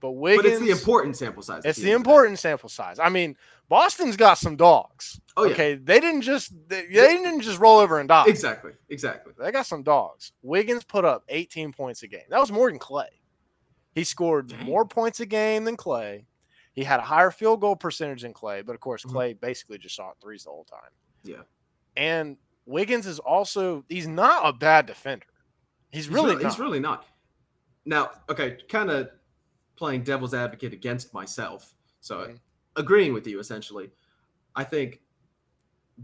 [0.00, 0.42] but Wiggins.
[0.42, 1.62] But it's the important sample size.
[1.64, 2.98] It's the important sample size.
[2.98, 3.36] I mean,
[3.68, 5.20] Boston's got some dogs.
[5.36, 5.52] Oh, yeah.
[5.52, 8.24] Okay, they didn't just they, they didn't just roll over and die.
[8.26, 9.32] Exactly, exactly.
[9.38, 10.32] They got some dogs.
[10.42, 12.26] Wiggins put up 18 points a game.
[12.30, 13.20] That was more than Clay.
[13.96, 16.26] He scored more points a game than Clay.
[16.74, 19.16] He had a higher field goal percentage than Clay, but of course, mm-hmm.
[19.16, 19.40] Clay mm-hmm.
[19.40, 20.90] basically just shot threes the whole time.
[21.24, 21.42] Yeah.
[21.96, 25.24] And Wiggins is also he's not a bad defender.
[25.90, 27.06] He's really he's really, he's really not.
[27.86, 29.08] Now, okay, kind of
[29.76, 31.74] playing devil's advocate against myself.
[32.02, 32.34] So mm-hmm.
[32.76, 33.90] agreeing with you essentially.
[34.54, 35.00] I think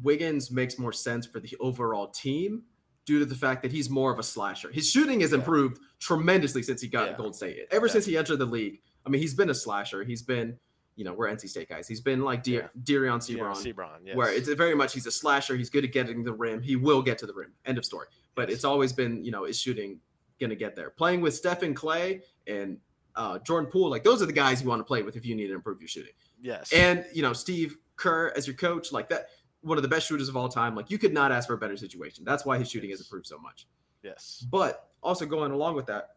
[0.03, 2.63] Wiggins makes more sense for the overall team
[3.05, 4.71] due to the fact that he's more of a slasher.
[4.71, 5.87] His shooting has improved yeah.
[5.99, 7.17] tremendously since he got yeah.
[7.17, 7.67] Gold State.
[7.71, 7.93] Ever yeah.
[7.93, 10.05] since he entered the league, I mean, he's been a slasher.
[10.05, 10.57] He's been,
[10.95, 11.89] you know, we're NC State guys.
[11.89, 12.69] He's been like De- yeah.
[12.85, 14.17] Dereon Seabron, Seabron yes.
[14.17, 15.57] where it's very much he's a slasher.
[15.57, 16.63] He's good at getting the rim.
[16.63, 17.53] He will get to the rim.
[17.67, 18.07] End of story.
[18.35, 19.99] but it's always been, you know, is shooting
[20.39, 20.91] going to get there?
[20.91, 22.79] Playing with Stephen Clay and
[23.17, 25.35] uh, Jordan Poole, like those are the guys you want to play with if you
[25.35, 26.13] need to improve your shooting.
[26.41, 26.73] Yes.
[26.73, 29.27] And, you know, Steve Kerr as your coach, like that,
[29.63, 30.75] one of the best shooters of all time.
[30.75, 32.25] Like you could not ask for a better situation.
[32.25, 33.67] That's why his shooting has improved so much.
[34.03, 34.45] yes.
[34.51, 36.11] But also going along with that,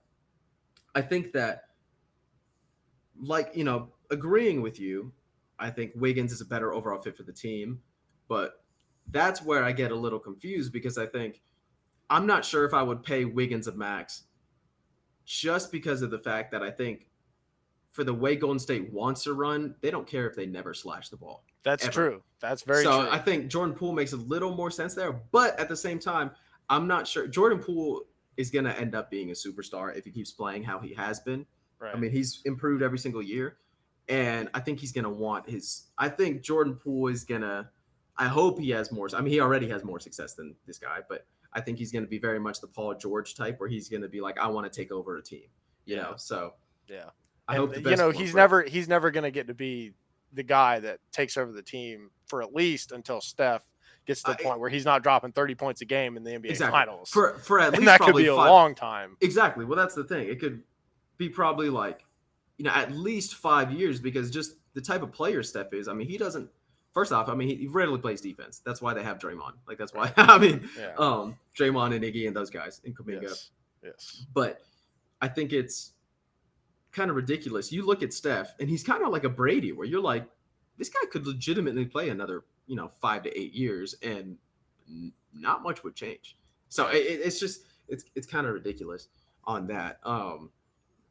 [0.93, 1.63] I think that,
[3.21, 5.11] like, you know, agreeing with you,
[5.59, 7.81] I think Wiggins is a better overall fit for the team.
[8.27, 8.63] But
[9.11, 11.41] that's where I get a little confused because I think
[12.09, 14.23] I'm not sure if I would pay Wiggins a max
[15.25, 17.07] just because of the fact that I think
[17.95, 21.07] for the way Golden State wants to run, they don't care if they never slash
[21.07, 21.45] the ball.
[21.63, 21.91] That's ever.
[21.93, 22.23] true.
[22.41, 23.09] That's very so true.
[23.09, 26.31] I think Jordan Poole makes a little more sense there, but at the same time,
[26.69, 28.01] I'm not sure Jordan Poole
[28.35, 31.21] is going to end up being a superstar if he keeps playing how he has
[31.21, 31.45] been.
[31.79, 31.95] right.
[31.95, 33.55] I mean, he's improved every single year,
[34.09, 35.85] and I think he's going to want his.
[35.97, 37.69] I think Jordan Poole is going to.
[38.17, 39.07] I hope he has more.
[39.15, 42.03] I mean, he already has more success than this guy, but I think he's going
[42.03, 44.47] to be very much the Paul George type, where he's going to be like, I
[44.47, 45.47] want to take over a team.
[45.85, 46.01] You Yeah.
[46.03, 46.53] know, so
[46.87, 47.09] yeah.
[47.47, 49.93] I And, hope the you know he's never he's never going to get to be
[50.33, 53.63] the guy that takes over the team for at least until Steph
[54.05, 56.31] gets to the I- point where he's not dropping 30 points a game in the
[56.31, 56.71] NBA Exactly.
[56.79, 57.09] finals.
[57.09, 59.17] for for at and least that could be a five, long time.
[59.21, 59.65] Exactly.
[59.65, 60.27] Well, that's the thing.
[60.27, 60.61] It could
[61.17, 62.03] be probably like,
[62.57, 65.87] you know, at least five years because just the type of player Steph is.
[65.87, 66.49] I mean, he doesn't.
[66.93, 68.61] First off, I mean, he, he rarely plays defense.
[68.65, 69.53] That's why they have Draymond.
[69.67, 70.11] Like that's why.
[70.17, 70.93] I mean, Yeah.
[70.97, 73.23] um, Draymond and Iggy and those guys and Kuminga.
[73.23, 73.49] yes.
[73.83, 74.25] Yes.
[74.33, 74.61] But
[75.21, 75.91] I think it's
[76.95, 77.71] kind of ridiculous.
[77.71, 80.27] You look at Steph, and he's kind of like a Brady, where you're like,
[80.77, 84.37] this guy could legitimately play another, you know, five to eight years, and
[84.89, 86.37] n- not much would change.
[86.69, 89.09] So it, it- it's just it's it's kind of ridiculous
[89.43, 89.99] on that.
[90.03, 90.49] Um,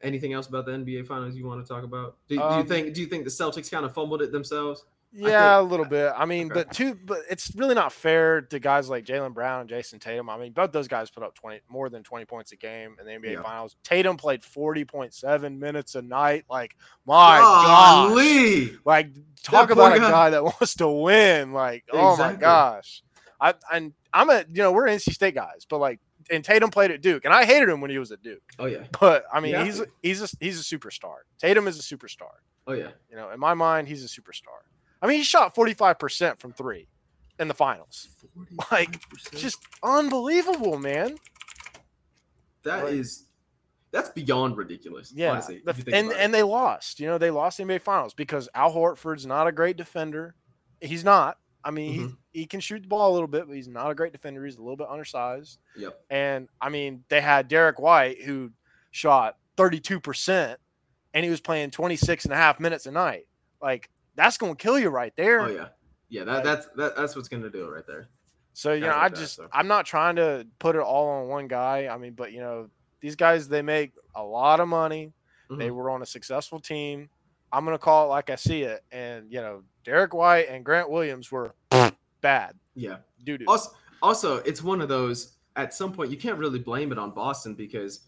[0.01, 2.17] anything else about the NBA Finals you want to talk about?
[2.27, 4.83] Do, do you Um, think do you think the Celtics kind of fumbled it themselves?
[5.17, 6.11] Yeah, a little bit.
[6.15, 6.63] I mean, Okay.
[6.65, 10.29] but two, but it's really not fair to guys like Jaylen Brown and Jayson Tatum.
[10.29, 13.05] I mean, both those guys put up twenty more than twenty points a game in
[13.05, 13.41] the NBA Yeah.
[13.41, 13.75] Finals.
[13.83, 16.45] Tatum played forty point seven minutes a night.
[16.49, 16.75] Like,
[17.05, 18.77] my God, Golly!
[18.83, 19.09] like
[19.43, 20.29] talk poor about a guy.
[20.31, 21.53] that wants to win.
[21.53, 23.01] Like, oh my gosh,
[23.39, 25.99] I and I'm a you know we're NC State guys, but like,
[26.29, 28.41] and Tatum played at Duke, and I hated him when he was at Duke.
[28.59, 31.15] Oh yeah, But I mean, have he's he's a, he's a superstar.
[31.39, 32.31] Tatum is a superstar.
[32.67, 32.89] oh yeah.
[33.09, 34.59] You know, in my mind, he's a superstar.
[35.05, 36.87] I mean, he shot 45% from three
[37.39, 38.07] in the finals.
[38.71, 39.37] Like, 45%.
[39.37, 41.17] Just unbelievable, man.
[42.63, 43.27] That Like- is
[43.91, 45.13] that's beyond ridiculous.
[45.15, 45.31] Yeah.
[45.31, 46.23] honestly, The- if you think and about it.
[46.23, 46.99] and they lost.
[46.99, 50.35] You know, they lost the NBA finals because Al Horford's not a great defender.
[50.81, 51.37] He's not.
[51.63, 52.13] I mean, Mm-hmm.
[52.33, 54.43] he, he can shoot the ball a little bit, but he's not a great defender.
[54.43, 55.59] He's a little bit undersized.
[55.77, 56.03] Yep.
[56.09, 58.51] And I mean, they had Derrick White who
[58.91, 60.57] shot 32%
[61.13, 63.27] and he was playing 26 and a half minutes a night.
[63.61, 65.41] Like, that's going to kill you right there.
[65.41, 65.67] Oh yeah,
[66.09, 66.23] yeah.
[66.23, 68.07] That Like- that's that, that's what's gonna do it right there.
[68.53, 69.47] So you Guys know, like I that, just so.
[69.51, 71.87] I'm not trying to put it all on one guy.
[71.87, 72.69] I mean, but you know,
[73.01, 75.11] these guys they make a lot of money.
[75.49, 75.75] They Mhm.
[75.75, 77.09] were on a successful team.
[77.51, 78.83] I'm gonna call it like I see it.
[78.91, 81.53] And you know, Derrick White and Grant Williams were
[82.21, 82.55] bad.
[82.75, 82.97] Yeah.
[83.23, 83.37] Doo.
[83.47, 85.33] Also, also, it's one of those.
[85.57, 88.01] At some point, you can't really blame it on Boston because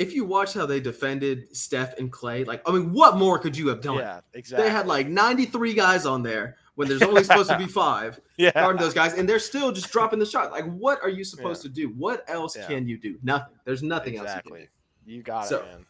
[0.00, 3.54] if you watch how they defended Steph and Clay, like I mean, what more could
[3.54, 3.98] you have done?
[3.98, 4.66] Yeah, exactly.
[4.66, 8.50] They had like 93 guys on there when there's only supposed to be five yeah,
[8.52, 10.52] guarding those guys, and they're still just dropping the shot.
[10.52, 11.88] Like, what are you supposed to do?
[11.98, 12.66] What else Yeah.
[12.66, 13.18] can you do?
[13.22, 13.54] Nothing.
[13.66, 14.68] There's nothing else you exactly.
[15.04, 15.86] You got So- it, man.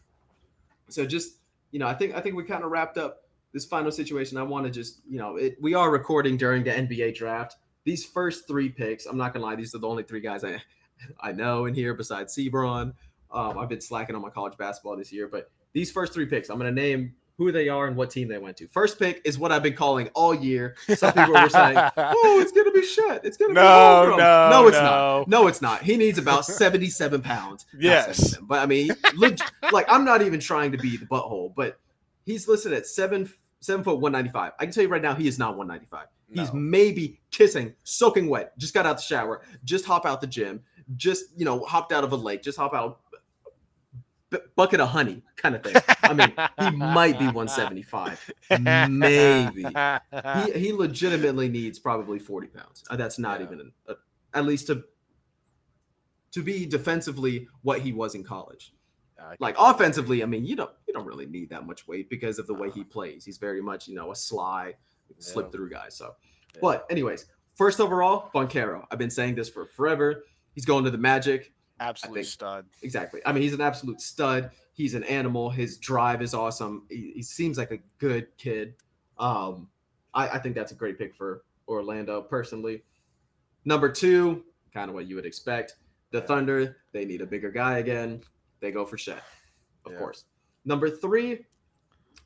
[0.88, 1.36] So just
[1.70, 4.38] you know, I think I think we kind of wrapped up this final situation.
[4.38, 7.58] I want to just you know, it, we are recording during the NBA draft.
[7.84, 10.60] These first three picks, I'm not gonna lie, these are the only three guys I
[11.20, 12.92] I know in here besides Sebron.
[13.32, 16.48] Um, I've been slacking on my college basketball this year, but these first three picks,
[16.50, 18.68] I'm gonna name who they are and what team they went to.
[18.68, 20.76] First pick is what I've been calling all year.
[20.94, 23.22] Some people were saying, "Oh, it's gonna be shit.
[23.24, 24.82] It's gonna be No, Holmgren." no, no, it's no.
[24.82, 25.28] not.
[25.28, 25.82] No, it's not.
[25.82, 27.64] He needs about 77 pounds.
[27.78, 28.16] Yes.
[28.16, 29.40] 77, but I mean, leg-
[29.72, 31.78] like I'm not even trying to be the butthole, but
[32.26, 34.52] he's listed at seven seven foot 195.
[34.58, 36.08] I can tell you right now, he is not 195.
[36.32, 38.56] He's maybe kissing, soaking wet.
[38.58, 39.42] Just got out the shower.
[39.64, 40.62] Just hop out the gym.
[40.96, 42.42] Just you know, hopped out of a lake.
[42.42, 43.00] Just hop out.
[44.54, 45.74] Bucket of honey, kind of thing.
[46.02, 48.30] I mean, he might be 175.
[48.90, 49.64] Maybe.
[49.64, 52.84] he he legitimately needs probably 40 pounds.
[52.88, 53.46] Uh, that's not Yeah.
[53.46, 53.94] even an, uh,
[54.34, 54.84] at least to
[56.32, 58.72] to be defensively what he was in college.
[59.38, 62.46] Like offensively, I mean, you don't you don't really need that much weight because of
[62.46, 63.24] the way he plays.
[63.24, 64.74] He's very much you know a sly,
[65.18, 65.88] slip through guy.
[65.90, 66.14] So,
[66.54, 66.60] Yeah.
[66.62, 68.86] but anyways, first overall, Banchero.
[68.90, 70.24] I've been saying this for forever.
[70.54, 71.52] He's going to the Magic.
[71.80, 72.66] Absolute stud.
[72.82, 73.20] Exactly.
[73.24, 74.50] I mean, he's an absolute stud.
[74.74, 75.50] He's an animal.
[75.50, 76.86] His drive is awesome.
[76.90, 78.74] He, he seems like a good kid.
[79.18, 79.68] Um,
[80.14, 82.82] I, I think that's a great pick for Orlando personally.
[83.64, 85.76] Number two, kind of what you would expect.
[86.10, 88.20] The Thunder, they need a bigger guy again.
[88.60, 89.22] They go for Chet,
[89.86, 89.98] of Yeah.
[89.98, 90.24] course.
[90.64, 91.46] Number three,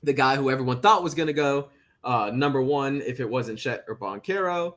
[0.02, 1.68] the guy who everyone thought was going to go.
[2.02, 4.74] Uh, number one, if it wasn't Chet or Banchero,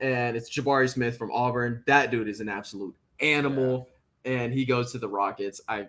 [0.00, 1.82] and it's Jabari Smith from Auburn.
[1.86, 3.88] That dude is an absolute animal,
[4.24, 5.60] and he goes to the Rockets.
[5.68, 5.88] I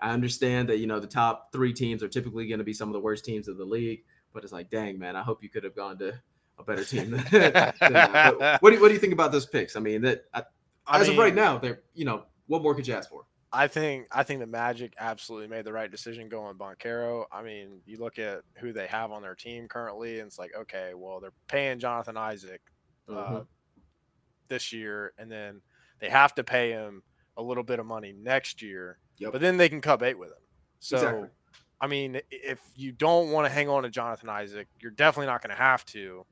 [0.00, 2.88] I understand that you know the top three teams are typically going to be some
[2.88, 5.48] of the worst teams of the league, but it's like, dang man, I hope you
[5.48, 6.14] could have gone to
[6.58, 8.58] a better team than, than that.
[8.60, 9.76] What do you, what do you think about those picks?
[9.76, 10.42] I mean, that uh,
[10.86, 13.24] I as of right now, they're you know what more could you ask for?
[13.52, 17.24] I think I think the Magic absolutely made the right decision going Banchero.
[17.32, 20.52] I mean, you look at who they have on their team currently, and it's like,
[20.54, 22.60] okay, well, they're paying Jonathan Isaac
[23.08, 23.46] uh, Mhm.
[24.48, 25.62] this year, and then
[26.00, 27.02] they have to pay him
[27.36, 28.98] a little bit of money next year.
[29.18, 29.32] Yep.
[29.32, 30.36] But then they can cut bait with him.
[30.80, 31.28] So, Exactly.
[31.80, 35.42] I mean, if you don't want to hang on to Jonathan Isaac, you're definitely not
[35.42, 36.24] going to have to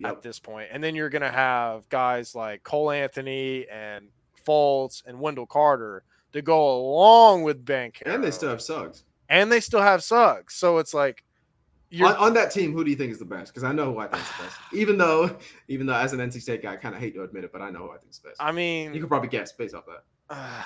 [0.00, 0.12] Yep.
[0.12, 0.68] at this point.
[0.72, 4.08] And then you're going to have guys like Cole Anthony and
[4.46, 8.02] Fultz and Wendell Carter to go along with Bank.
[8.06, 9.02] And they still have Suggs.
[9.28, 10.54] and they still have Suggs.
[10.54, 11.24] So it's like
[12.00, 13.52] On, on that team, who do you think is the best?
[13.52, 14.56] Because I know who I think is the best.
[14.72, 15.36] Even though,
[15.68, 17.60] even though as an NC State guy, I kind of hate to admit it, but
[17.62, 18.40] I know who I think is the best.
[18.42, 20.04] I mean, you could probably guess based off that.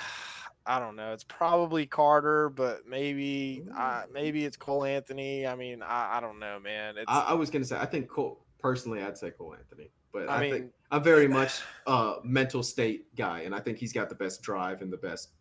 [0.65, 1.11] I don't know.
[1.11, 5.45] It's probably Carter, but maybe uh, maybe it's Cole Anthony.
[5.45, 6.95] I mean, I, I don't know, man.
[6.97, 10.29] It's I, I was gonna say I think Cole personally I'd say Cole Anthony, but
[10.29, 13.93] I I, mean- think I'm very much a mental state guy, and I think he's
[13.93, 15.31] got the best drive and the best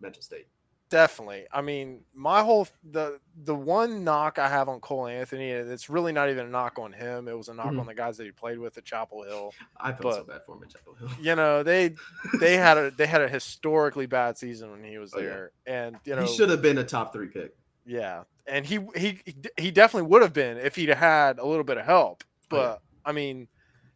[0.00, 0.48] mental state.
[0.88, 1.46] Definitely.
[1.52, 5.88] I mean, my whole the the one knock I have on Cole Anthony, and it's
[5.90, 7.28] really not even a knock on him.
[7.28, 7.80] It was a knock Mhm.
[7.80, 9.52] on the guys that he played with at Chapel Hill.
[9.76, 11.08] I felt so But- bad for him at Chapel Hill.
[11.20, 11.94] You know, they
[12.40, 15.26] they had a they had a historically bad season when he was Oh, yeah.
[15.28, 17.54] there, and you know he should have been a top three pick.
[17.86, 19.20] Yeah, and he he
[19.56, 22.22] he definitely would have been if he'd had a little bit of help.
[22.50, 22.62] Oh, yeah.
[22.62, 23.48] But I mean,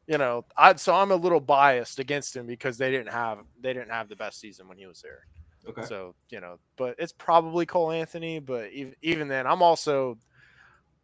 [0.06, 3.72] you know, I so I'm a little biased against him because they didn't have they
[3.72, 5.26] didn't have the best season when he was there.
[5.68, 5.82] Okay.
[5.84, 8.38] So you know, but it's probably Cole Anthony.
[8.40, 10.18] But even even then, I'm also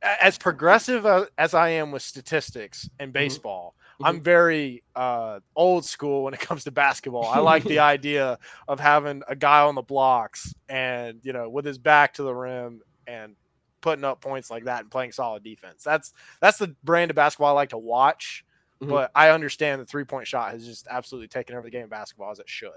[0.02, 1.06] as progressive
[1.36, 3.74] as I am with statistics and baseball.
[4.00, 7.26] I'm very uh, old school when it comes to basketball.
[7.26, 8.38] I like the idea
[8.68, 12.32] of having a guy on the blocks and you know with his back to the
[12.34, 13.34] rim and
[13.80, 15.82] putting up points like that and playing solid defense.
[15.82, 18.44] That's that's the brand of basketball I like to watch.
[18.80, 18.88] Mhm.
[18.90, 21.90] But I understand the three point shot has just absolutely taken over the game of
[21.90, 22.70] basketball as it should.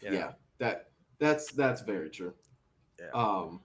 [0.00, 0.18] you know?
[0.18, 0.88] Yeah, that
[1.18, 2.34] that's that's very true.
[3.00, 3.10] Yeah.
[3.14, 3.60] Um,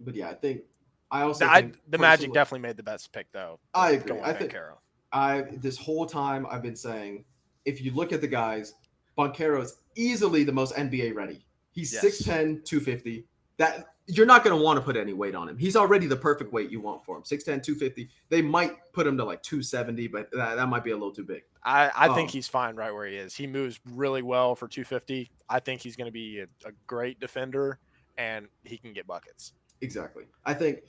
[0.00, 0.62] but yeah, I think
[1.10, 3.58] I also The, I, the Magic definitely made the best pick though.
[3.74, 4.20] I agree.
[4.22, 4.74] I think- Banchero.
[5.12, 7.24] I this whole time I've been saying
[7.64, 8.74] if you look at the guys,
[9.16, 11.44] Banchero is easily the most NBA ready.
[11.72, 12.02] He's Yes.
[12.04, 13.24] 6'10, 250.
[13.58, 15.58] That you're not going to want to put any weight on him.
[15.58, 17.22] He's already the perfect weight you want for him.
[17.22, 18.08] 6'10, 250.
[18.28, 21.24] They might put him to like 270, but that, that might be a little too
[21.24, 21.42] big.
[21.64, 23.34] I, I think Um, he's fine right where he is.
[23.34, 25.30] He moves really well for 250.
[25.48, 27.80] I think he's going to be a, a great defender
[28.16, 29.52] and he can get buckets.
[29.80, 30.24] Exactly.
[30.44, 30.80] I think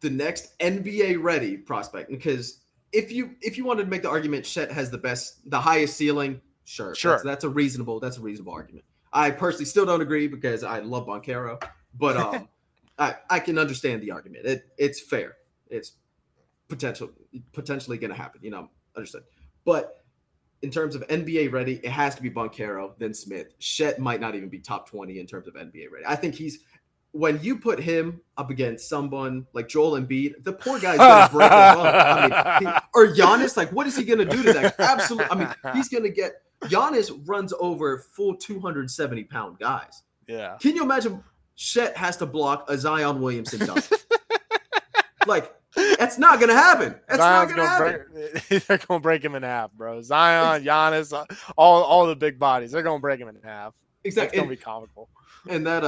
[0.00, 2.60] the next NBA ready prospect because
[2.92, 5.96] if you if you wanted to make the argument Chet has the best the highest
[5.96, 6.94] ceiling, sure.
[6.94, 7.12] Sure.
[7.12, 8.84] That's, that's a reasonable that's a reasonable argument.
[9.12, 11.62] I personally still don't agree because I love Banchero,
[11.98, 12.48] but um
[12.98, 14.46] I I can understand the argument.
[14.46, 15.36] It it's fair.
[15.68, 15.92] It's
[16.68, 17.10] potential
[17.52, 19.22] potentially going to happen, you know, understood.
[19.64, 20.04] But
[20.62, 23.58] in terms of NBA ready, it has to be Banchero, then Smith.
[23.58, 26.04] Chet might not even be top 20 in terms of NBA ready.
[26.06, 26.58] I think he's
[27.12, 31.50] when you put him up against someone like Joel Embiid, the poor guy's gonna break
[31.50, 31.86] a bone.
[31.86, 34.78] I mean, he, or Giannis, like what is he gonna do to that?
[34.78, 35.30] Absolutely.
[35.30, 40.02] I mean, he's gonna get Giannis runs over full 270 pound guys.
[40.26, 40.56] Yeah.
[40.60, 41.22] Can you imagine
[41.58, 43.84] Chet has to block a Zion Williamson dunk?
[45.26, 45.52] like
[45.98, 46.94] that's not gonna happen.
[47.08, 48.04] That's Zion's not gonna happen.
[48.12, 50.00] break, they're going to break him in half, bro.
[50.00, 51.24] Zion, Giannis, uh,
[51.56, 53.74] all, all the big bodies, they're going to break him in half.
[54.04, 54.38] Exactly.
[54.38, 54.38] It's Exactly.
[54.38, 55.08] going to And, be comical.
[55.48, 55.84] and that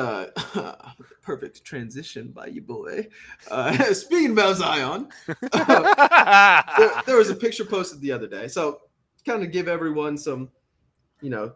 [0.64, 0.76] uh
[1.22, 3.06] perfect transition by you boy.
[3.50, 5.08] Uh speaking about Zion,
[5.52, 8.48] there, there was a picture posted the other day.
[8.48, 8.80] So
[9.24, 10.50] kind of give everyone some,
[11.20, 11.52] you know,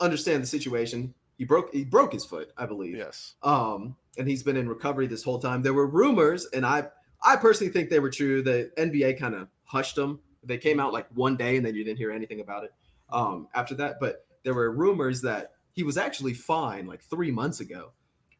[0.00, 1.12] understand the situation.
[1.38, 2.96] He broke he broke his foot, I believe.
[2.96, 3.34] yes.
[3.42, 5.62] Um, and he's been in recovery this whole time.
[5.62, 6.88] There were rumors, and I
[7.22, 8.42] I personally think they were true.
[8.42, 10.20] The NBA kind of hushed them.
[10.44, 12.72] They came out like one day, and then you didn't hear anything about it
[13.10, 13.98] um, after that.
[14.00, 17.92] But there were rumors that he was actually fine like three months ago,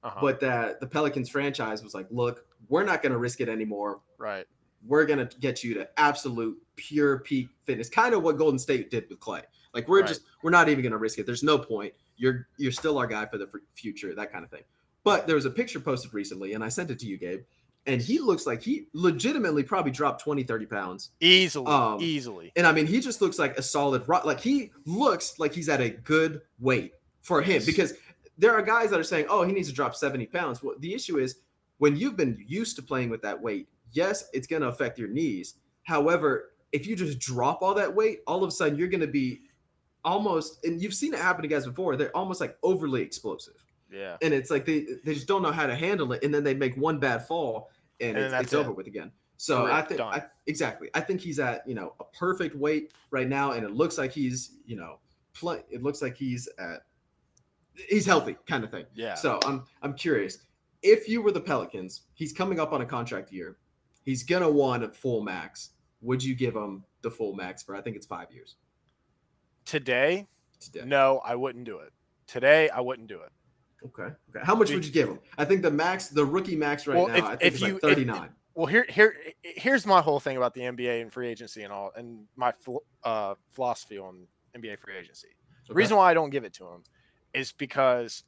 [0.03, 0.19] Uh-huh.
[0.21, 4.01] but that the Pelicans franchise was like, "Look, we're not going to risk it anymore.
[4.19, 4.47] right.
[4.87, 8.91] We're going to get you to absolute pure peak fitness." Kind of what Golden State
[8.91, 9.43] did with Clay.
[9.75, 10.09] Like we're Right.
[10.09, 11.27] just we're not even going to risk it.
[11.27, 11.93] There's no point.
[12.19, 14.62] You're you're still our guy for the f- future, that kind of thing.
[15.05, 17.43] But there was a picture posted recently, and I sent it to you, Gabe.
[17.87, 21.11] and he looks like he legitimately probably dropped 20, 30 pounds.
[21.21, 22.53] Easily, Um, easily.
[22.57, 24.25] And I mean, he just looks like a solid rock.
[24.27, 26.93] Like he looks like he's at a good weight
[27.23, 27.95] for him because
[28.37, 30.62] there are guys that are saying, oh, he needs to drop 70 pounds.
[30.62, 31.37] Well, the issue is
[31.79, 35.09] when you've been used to playing with that weight, yes, it's going to affect your
[35.09, 35.55] knees.
[35.85, 39.07] However, if you just drop all that weight, all of a sudden you're going to
[39.07, 39.41] be
[40.05, 43.55] almost, and you've seen it happen to guys before, they're almost like overly explosive.
[43.91, 44.17] Yeah.
[44.23, 46.23] And it's like they, they just don't know how to handle it.
[46.23, 47.71] And then they make one bad fall
[48.01, 49.11] and, And it's, it's over with again.
[49.37, 50.01] So Career I think.
[50.01, 50.91] I, exactly.
[50.95, 54.13] I think he's at you know a perfect weight right now, and it looks like
[54.13, 54.99] he's you know
[55.33, 55.63] play.
[55.71, 56.83] It looks like he's at
[57.89, 58.85] he's healthy kind of thing.
[58.95, 59.15] Yeah.
[59.15, 60.39] So I'm I'm curious
[60.83, 62.03] if you were the Pelicans.
[62.15, 63.59] He's coming up on a contract year.
[64.05, 65.71] He's gonna want a full max.
[66.01, 67.77] Would you give him the full max for?
[67.77, 68.57] I think it's five years.
[69.69, 70.27] Today,
[70.61, 70.81] Today.
[70.87, 71.93] no, I wouldn't do it.
[72.27, 73.31] Today, I wouldn't do it.
[73.85, 74.14] Okay.
[74.31, 74.41] Okay.
[74.43, 75.19] How much would you give him?
[75.37, 77.62] I think the max, the rookie max right Well, now, if- I think if it's
[77.62, 78.31] you- like if- 39.
[78.55, 81.93] Well, here, here, here's my whole thing about the NBA and free agency and all,
[81.95, 82.55] and my
[83.05, 85.29] uh, philosophy on NBA free agency.
[85.66, 85.77] The Okay.
[85.77, 86.83] reason why I don't give it to him
[87.35, 88.25] is because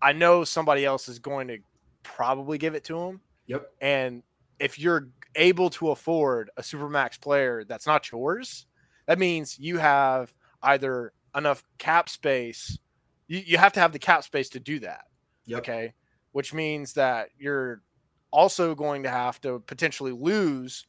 [0.00, 1.58] I know somebody else is going to
[2.04, 3.68] probably give it to him, Yep.
[3.80, 4.22] and
[4.60, 8.66] if you're able to afford a supermax player that's not yours,
[9.06, 10.32] that means you have
[10.62, 12.78] either enough cap space.
[13.26, 15.02] You, you have to have the cap space to do that.
[15.46, 15.58] Yep.
[15.60, 15.92] Okay.
[16.32, 17.82] Which means that you're
[18.30, 20.86] also going to have to potentially lose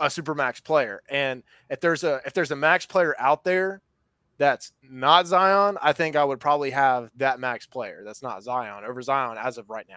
[0.00, 1.02] a supermax player.
[1.10, 3.82] And if there's a if there's a max player out there
[4.38, 8.84] that's not Zion, I think I would probably have that max player that's not Zion
[8.84, 9.96] over Zion as of right now.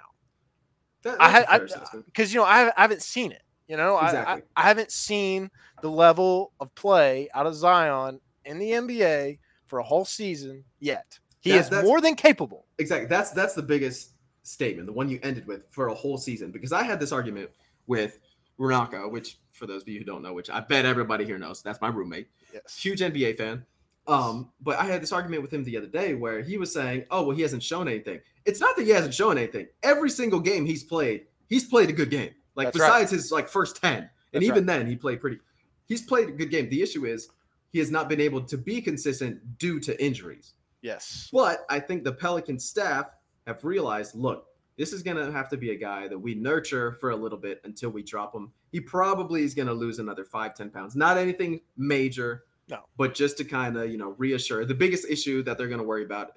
[1.03, 2.05] That- I had- I- fair assessment.
[2.07, 3.43] Because you know I haven't, I haven't seen it.
[3.67, 5.49] You know I- I, I haven't seen
[5.81, 11.17] the level of play out of Zion in the NBA for a whole season yet.
[11.39, 12.65] He That- is more than capable.
[12.77, 13.07] Exactly.
[13.07, 14.11] That's that's the biggest
[14.43, 16.51] statement, the one you ended with for a whole season.
[16.51, 17.49] Because I had this argument
[17.87, 18.19] with
[18.59, 21.61] Runaka, which for those of you who don't know, which I bet everybody here knows,
[21.61, 22.77] that's my roommate, Yes.
[22.77, 23.65] huge NBA fan.
[24.07, 27.05] Um, but I had this argument with him the other day where he was saying,
[27.11, 29.67] "Oh, well, he hasn't shown anything." It's not that he hasn't shown anything.
[29.83, 32.31] Every single game he's played, he's played a good game.
[32.55, 32.87] Like That's right.
[32.87, 35.39] besides his like first ten, and That's even then he played pretty.
[35.85, 36.67] He's played a good game.
[36.69, 37.29] The issue is
[37.71, 40.53] he has not been able to be consistent due to injuries.
[40.81, 41.29] Yes.
[41.31, 43.05] But I think the Pelican staff
[43.47, 44.47] have realized, look,
[44.77, 47.37] this is going to have to be a guy that we nurture for a little
[47.37, 48.51] bit until we drop him.
[48.71, 50.95] He probably is going to lose another five, 10 pounds.
[50.95, 52.79] Not anything major, No.
[52.97, 54.65] but just to kind of, you know, reassure.
[54.65, 56.31] The biggest issue that they're going to worry about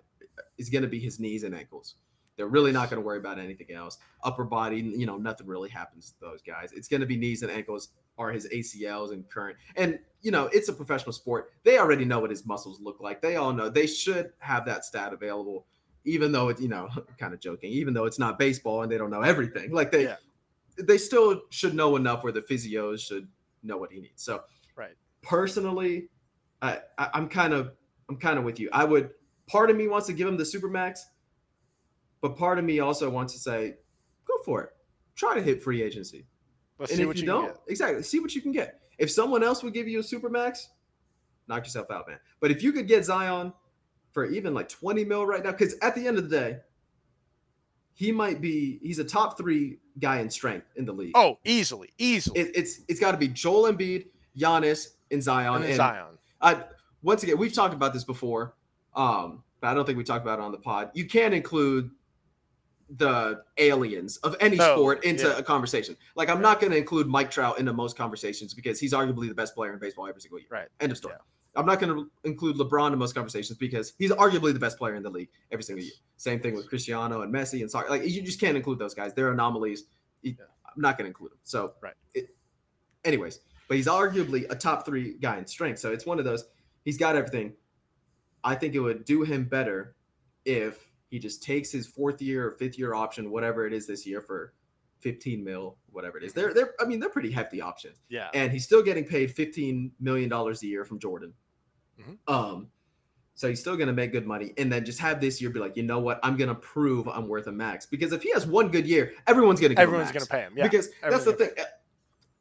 [0.58, 1.94] is going to be his knees and ankles.
[2.36, 3.98] They're really not going to worry about anything else.
[4.24, 6.72] Upper body, you know, nothing really happens to those guys.
[6.72, 9.56] It's going to be knees and ankles are his ACLs and current.
[9.76, 11.52] And, you know, it's a professional sport.
[11.64, 13.20] They already know what his muscles look like.
[13.20, 15.66] They all know they should have that stat available,
[16.04, 16.88] even though it's, you know,
[17.18, 19.72] kind of joking, even though it's not baseball and they don't know everything.
[19.72, 20.16] Like they, Yeah.
[20.78, 23.28] they still should know enough where the physios should
[23.62, 24.22] know what he needs.
[24.22, 24.42] So,
[24.76, 24.94] Right.
[25.22, 26.08] personally,
[26.62, 27.72] I, I I'm kind of,
[28.08, 28.68] I'm kind of with you.
[28.72, 29.10] I would,
[29.46, 31.06] part of me wants to give him the super max,
[32.20, 33.74] but part of me also wants to say,
[34.26, 34.70] go for it.
[35.16, 36.26] Try to hit free agency.
[36.78, 38.80] Let's and see if what you, you, don't, can exactly, see what you can get.
[38.98, 40.70] If someone else would give you a super max,
[41.48, 42.18] knock yourself out, man.
[42.40, 43.52] But if you could get Zion
[44.12, 46.58] for even like 20 mil right now, because at the end of the day,
[47.94, 51.12] he might be he's a top three guy in strength in the league.
[51.14, 52.40] Oh, easily, easily.
[52.40, 54.06] It, it's it's got to be Joel Embiid,
[54.36, 55.56] Giannis, and Zion.
[55.56, 56.18] and And Zion.
[56.40, 56.64] I
[57.02, 58.56] once again we've talked about this before,
[58.96, 60.90] um, but I don't think we talked about it on the pod.
[60.94, 61.90] You can't include
[62.90, 65.38] the aliens of any No, sport into yeah.
[65.38, 65.96] a conversation.
[66.16, 69.34] Like I'm not going to include Mike Trout into most conversations because he's arguably the
[69.34, 70.48] best player in baseball every single year.
[70.50, 70.68] Right.
[70.80, 71.14] End of story.
[71.16, 71.60] Yeah.
[71.60, 74.96] I'm not going to include LeBron in most conversations because he's arguably the best player
[74.96, 75.92] in the league every single year.
[76.16, 77.90] Same thing with Cristiano and Messi and soccer.
[77.90, 79.14] Like you just can't include those guys.
[79.14, 79.84] They're anomalies.
[80.22, 80.32] Yeah.
[80.66, 81.38] I'm not going to include them.
[81.44, 81.94] So Right.
[82.14, 82.34] It,
[83.04, 85.78] anyways, but he's arguably a top three guy in strength.
[85.78, 86.44] So it's one of those.
[86.84, 87.54] He's got everything.
[88.42, 89.94] I think it would do him better
[90.44, 94.04] if he just takes his fourth year or fifth year option, whatever it is this
[94.04, 94.52] year for
[94.98, 96.32] 15 mil, whatever it is.
[96.32, 98.30] They're they're I mean they're pretty hefty options Yeah.
[98.34, 101.32] and he's still getting paid 15 million dollars a year from Jordan.
[102.00, 102.18] Mhm.
[102.26, 102.70] Um,
[103.36, 105.76] so he's still gonna make good money, and then just have this year be like,
[105.76, 107.86] you know what, I'm gonna prove I'm worth a max.
[107.86, 110.26] Because if he has one good year, everyone's gonna give him Everyone's max.
[110.26, 110.54] gonna pay him.
[110.56, 110.64] Yeah.
[110.64, 111.50] Because that's the thing.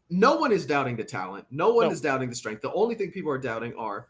[0.09, 1.45] No one is doubting the talent.
[1.51, 1.91] No one No.
[1.91, 2.63] is doubting the strength.
[2.63, 4.09] The only thing people are doubting are,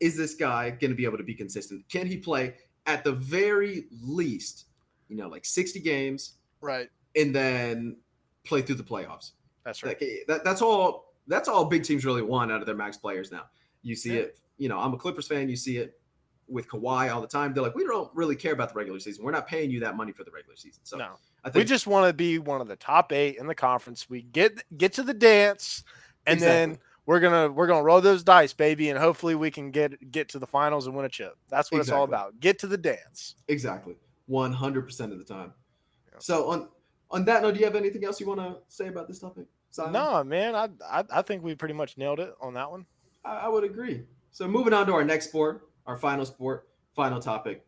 [0.00, 1.88] is this guy gonna be able to be consistent?
[1.88, 2.54] Can he play
[2.86, 4.66] at the very least,
[5.08, 6.88] you know, like 60 games, right.
[7.16, 7.96] and then
[8.44, 9.32] play through the playoffs?
[9.64, 9.90] That's right.
[10.00, 11.12] Like, eh, that, that's all.
[11.26, 13.44] That's all big teams really want out of their max players now.
[13.82, 14.20] You see Yeah.
[14.22, 14.38] it.
[14.58, 15.48] You know, I'm a Clippers fan.
[15.48, 15.98] You see it.
[16.46, 17.54] with Kawhi all the time.
[17.54, 19.24] They're like, we don't really care about the regular season.
[19.24, 20.82] We're not paying you that money for the regular season.
[20.84, 23.54] So no, I we just want to be one of the top eight in the
[23.54, 24.10] conference.
[24.10, 25.82] We get get to the dance,
[26.26, 26.88] and then Exactly.
[27.06, 30.38] We're gonna we're gonna roll those dice, baby, and hopefully we can get get to
[30.38, 31.36] the finals and win a chip.
[31.48, 32.40] That's what it's all about.
[32.40, 33.34] Get to the dance.
[33.48, 33.94] exactly
[34.30, 35.52] 100% of the time.
[36.12, 36.18] Yeah.
[36.18, 36.68] So on
[37.10, 39.46] on that note, do you have anything else you want to say about this topic?
[39.70, 39.92] Simon?
[39.92, 42.86] No, man, I, I I think we pretty much nailed it on that one.
[43.24, 44.02] I, I would agree.
[44.30, 47.64] So moving on to our next sport, our final sport, final topic.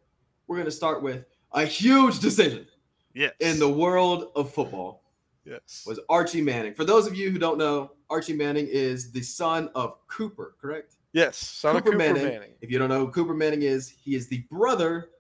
[0.49, 2.66] We're going to start with a huge decision
[3.14, 3.32] Yes.
[3.41, 5.03] in the world of football.
[5.45, 5.84] yes.
[5.87, 6.74] Was Archie Manning.
[6.74, 10.94] For those of you who don't know, Archie Manning is the son of Cooper, correct?
[11.12, 11.36] yes.
[11.38, 12.40] Son of Cooper Manning.
[12.61, 15.11] If you don't know who Cooper Manning is, he is the brother,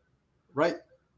[0.54, 0.76] right?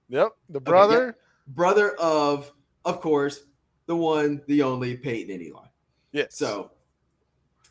[0.08, 0.32] Yep.
[0.50, 1.16] The brother.
[1.48, 2.52] Brother of,
[2.84, 3.44] of course,
[3.86, 5.64] the one, the only Peyton and Eli.
[6.12, 6.36] Yes.
[6.36, 6.70] So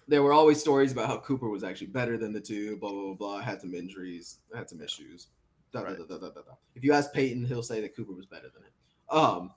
[0.08, 3.02] there were always stories about how Cooper was actually better than the two, blah, blah,
[3.04, 3.40] blah, blah.
[3.40, 5.28] Had some injuries, had some issues.
[5.74, 5.98] Da, Right.
[5.98, 6.54] da, da, da, da, da.
[6.76, 8.72] If you ask Peyton, he'll say that Cooper was better than him.
[9.10, 9.52] Um,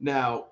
[0.00, 0.46] now,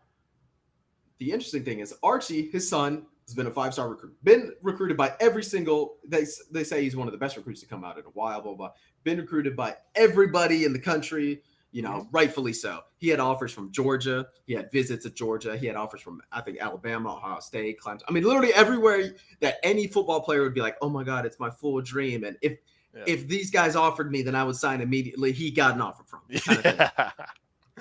[1.18, 4.96] the interesting thing is Archie, his son, has been a five star recruit, been recruited
[4.96, 5.96] by every single.
[6.06, 8.42] They they say he's one of the best recruits to come out in a while.
[8.42, 8.70] Blah blah.
[9.04, 11.42] Been recruited by everybody in the country.
[11.72, 12.10] You know, mm-hmm.
[12.10, 12.80] rightfully so.
[12.98, 14.26] He had offers from Georgia.
[14.44, 15.56] He had visits at Georgia.
[15.56, 18.02] He had offers from I think Alabama, Ohio State, Clemson.
[18.08, 21.38] I mean, literally everywhere that any football player would be like, "Oh my God, it's
[21.38, 22.58] my full dream." And if
[22.94, 23.04] Yeah.
[23.06, 25.30] if these guys offered me, then I would sign immediately.
[25.30, 26.20] He got an offer from.
[26.40, 26.90] kind of.
[26.90, 27.10] Yeah.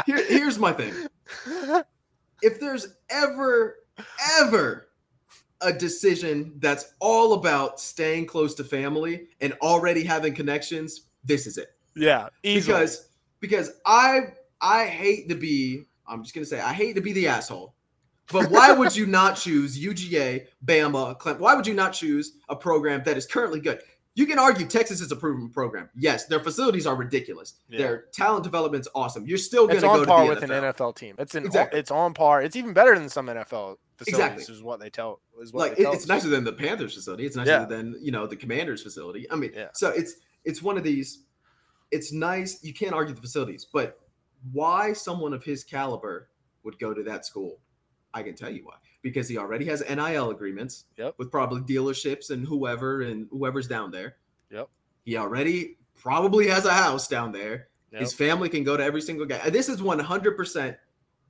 [0.06, 0.94] here, here's my thing.
[2.42, 3.78] If there's ever,
[4.40, 4.90] ever
[5.62, 11.58] a decision that's all about staying close to family and already having connections, this is
[11.58, 11.70] it.
[11.96, 12.30] yeah.
[12.44, 12.74] Easily.
[12.74, 13.10] Because
[13.40, 17.28] because I I hate to be, I'm just gonna say I hate to be the
[17.28, 17.74] asshole.
[18.32, 21.40] But why would you not choose UGA, Bama, Clemson?
[21.40, 23.82] Why would you not choose a program that is currently good?
[24.14, 25.90] You can argue Texas is a proven program.
[25.96, 27.54] Yes, their facilities are ridiculous.
[27.70, 27.78] Yeah.
[27.80, 29.26] Their talent development's awesome.
[29.26, 30.68] You're still going it's to go on to par the with NFL.
[30.68, 31.16] an NFL team.
[31.18, 31.80] It's an Exactly.
[31.80, 32.42] it's on par.
[32.42, 34.08] It's even better than some NFL facilities.
[34.08, 34.54] Exactly.
[34.54, 35.22] Is what they tell.
[35.42, 36.10] Is what like they it- tell it's us.
[36.10, 37.26] nicer than the Panthers facility.
[37.26, 37.66] It's nicer Yeah.
[37.66, 39.30] than you know the Commanders facility.
[39.32, 39.70] I mean, Yeah.
[39.74, 41.24] so it's it's one of these.
[41.92, 42.62] It's nice.
[42.64, 43.98] You can't argue the facilities, but
[44.52, 46.30] why someone of his caliber
[46.64, 47.60] would go to that school,
[48.14, 48.76] I can tell you why.
[49.02, 51.16] Because he already has NIL agreements Yep.
[51.18, 54.16] with probably dealerships and whoever and whoever's down there.
[54.52, 54.70] Yep.
[55.06, 57.68] He already probably has a house down there.
[57.92, 58.02] Yep.
[58.02, 59.50] His family can go to every single guy.
[59.50, 60.78] This is 100%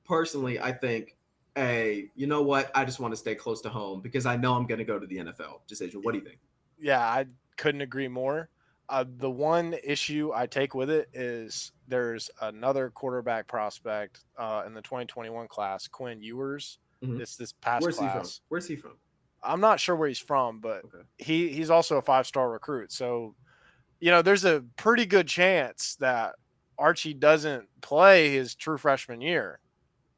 [0.04, 1.16] personally, I think,
[1.56, 2.70] a, you know what?
[2.74, 4.98] I just want to stay close to home because I know I'm going to go
[4.98, 6.00] to the NFL decision.
[6.02, 6.38] What do you think?
[6.80, 8.48] yeah, I couldn't agree more.
[8.88, 14.74] Uh, the one issue I take with it is there's another quarterback prospect uh, in
[14.74, 16.78] the 2021 class, Quinn Ewers.
[17.02, 17.18] Mhm.
[17.18, 18.10] This this past Where's he from?
[18.12, 18.40] class.
[18.48, 18.92] Where's he from?
[19.42, 21.02] I'm not sure where he's from, but Okay.
[21.18, 22.92] he he's also a five star recruit.
[22.92, 23.34] So,
[24.00, 26.34] you know, there's a pretty good chance that
[26.78, 29.58] Archie doesn't play his true freshman year.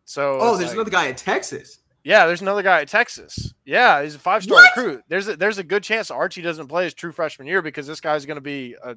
[0.04, 1.78] So, Oh, there's like- another guy at Texas.
[2.02, 3.54] yeah, there's another guy at Texas.
[3.64, 5.04] Yeah, he's a five star recruit.
[5.08, 8.00] There's a, there's a good chance Archie doesn't play his true freshman year because this
[8.00, 8.96] guy's going to be a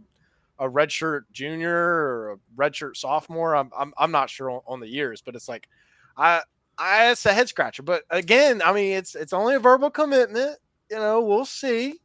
[0.60, 3.56] a redshirt junior or a redshirt sophomore.
[3.56, 5.70] I'm I'm, I'm not sure on, on the years, but it's like
[6.18, 6.42] I
[6.78, 7.84] I it's a head scratcher.
[7.84, 10.58] But again, I mean it's it's only a verbal commitment.
[10.90, 11.96] You know, we'll see.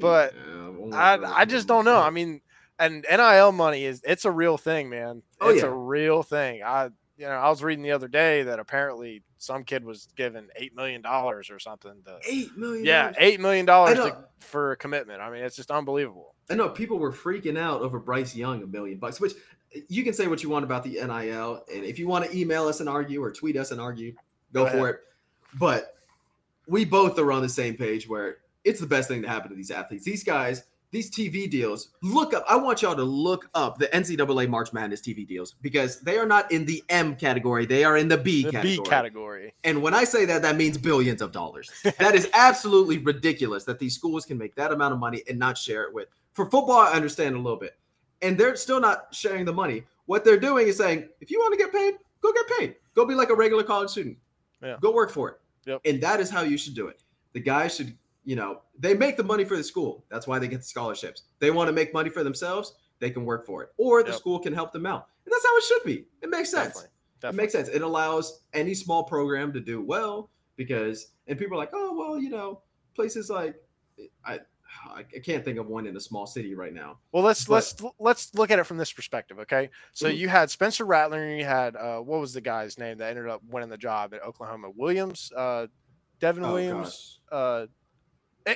[0.00, 2.00] But Yeah, I I just don't know.
[2.00, 2.40] I mean,
[2.78, 5.22] and NIL money is it's a real thing, man.
[5.40, 5.68] Oh, it's yeah.
[5.68, 6.62] a real thing.
[6.62, 10.48] I you know, I was reading the other day that apparently some kid was given
[10.56, 12.84] eight million dollars or something to eight million.
[12.84, 13.98] yeah, eight million dollars
[14.38, 15.20] for a commitment.
[15.20, 16.36] I mean, it's just unbelievable.
[16.48, 19.34] I know people were freaking out over Bryce Young, a million bucks, which
[19.88, 21.64] you can say what you want about the NIL.
[21.72, 24.14] And if you want to email us and argue or tweet us and argue,
[24.52, 25.00] go, Go for it.
[25.58, 25.96] But
[26.66, 29.56] we both are on the same page where it's the best thing to happen to
[29.56, 30.04] these athletes.
[30.04, 32.44] These guys, these TV deals, look up.
[32.48, 36.26] I want y'all to look up the NCAA March Madness TV deals because they are
[36.26, 37.66] not in the M category.
[37.66, 38.76] They are in the B The category.
[38.76, 39.54] B category.
[39.64, 41.70] And when I say that, that means billions of dollars.
[41.98, 45.56] that is absolutely ridiculous that these schools can make that amount of money and not
[45.56, 46.08] share it with.
[46.32, 47.76] For football, I understand a little bit.
[48.22, 49.84] And they're still not sharing the money.
[50.06, 52.76] What they're doing is saying, if you want to get paid, go get paid.
[52.94, 54.16] Go be like a regular college student.
[54.62, 54.76] Yeah.
[54.80, 55.40] Go work for it.
[55.66, 55.80] Yep.
[55.84, 57.00] And that is how you should do it.
[57.32, 60.04] The guys should, you know, they make the money for the school.
[60.08, 61.22] That's why they get the scholarships.
[61.38, 63.70] They want to make money for themselves, they can work for it.
[63.76, 64.18] Or the Yep.
[64.18, 65.08] school can help them out.
[65.24, 66.06] And that's how it should be.
[66.22, 66.74] It makes sense.
[66.74, 66.90] Definitely.
[67.22, 67.68] It makes sense.
[67.68, 72.18] It allows any small program to do well because, and people are like, oh well,
[72.18, 72.62] you know,
[72.94, 73.54] places like,
[74.24, 74.40] I
[74.86, 76.98] I can't think of one in a small city right now.
[77.12, 79.70] Well, let's But- let's let's look at it from this perspective, okay?
[79.92, 80.16] So Mhm.
[80.16, 83.28] you had Spencer Rattler, and you had uh, what was the guy's name that ended
[83.28, 84.70] up winning the job at Oklahoma?
[84.70, 85.66] Williams, uh,
[86.20, 87.20] Devin Oh, Williams.
[87.30, 87.66] Uh,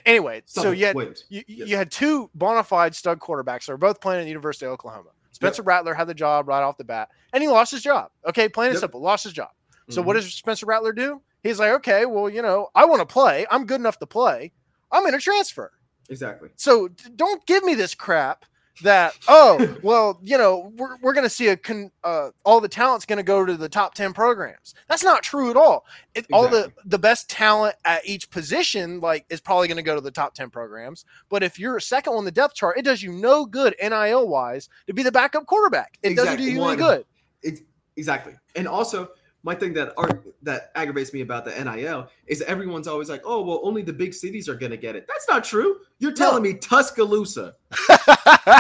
[0.07, 1.25] anyway, so Something- you had Williams.
[1.29, 1.79] you, you Yes.
[1.79, 5.11] had two bona fide stud quarterbacks that were both playing at the University of Oklahoma.
[5.33, 8.11] Spencer Rattler had the job right off the bat, and he lost his job.
[8.27, 8.81] Okay, plain and Yep.
[8.81, 9.51] simple, lost his job.
[9.91, 10.21] So what Mhm.
[10.21, 11.23] does Spencer Rattler do?
[11.43, 13.47] He's like, okay, well, you know, I want to play.
[13.51, 14.53] I'm good enough to play.
[14.93, 15.73] I'm going to transfer.
[16.13, 16.51] Exactly?
[16.57, 18.45] So don't give me this crap
[18.83, 22.69] that oh well you know we're, we're going to see a con, uh, all the
[22.69, 24.75] talent's going to go to the top 10 programs.
[24.89, 25.85] That's not true at all.
[26.15, 29.95] It, all the the best talent at each position like is probably going to go
[29.95, 31.05] to the top 10 programs.
[31.29, 34.69] But if you're second on the depth chart it does you no good nil wise
[34.87, 35.99] to be the backup quarterback.
[36.03, 37.05] It doesn't do you One- any good.
[37.45, 37.61] Ex-
[37.97, 38.35] exactly.
[38.55, 39.11] And also,
[39.45, 43.43] my thing that art that aggravates me about the NIL is everyone's always like, "Oh,
[43.43, 45.79] well, only the big cities are going to get it." That's not true.
[45.99, 47.55] You're telling me Tuscaloosa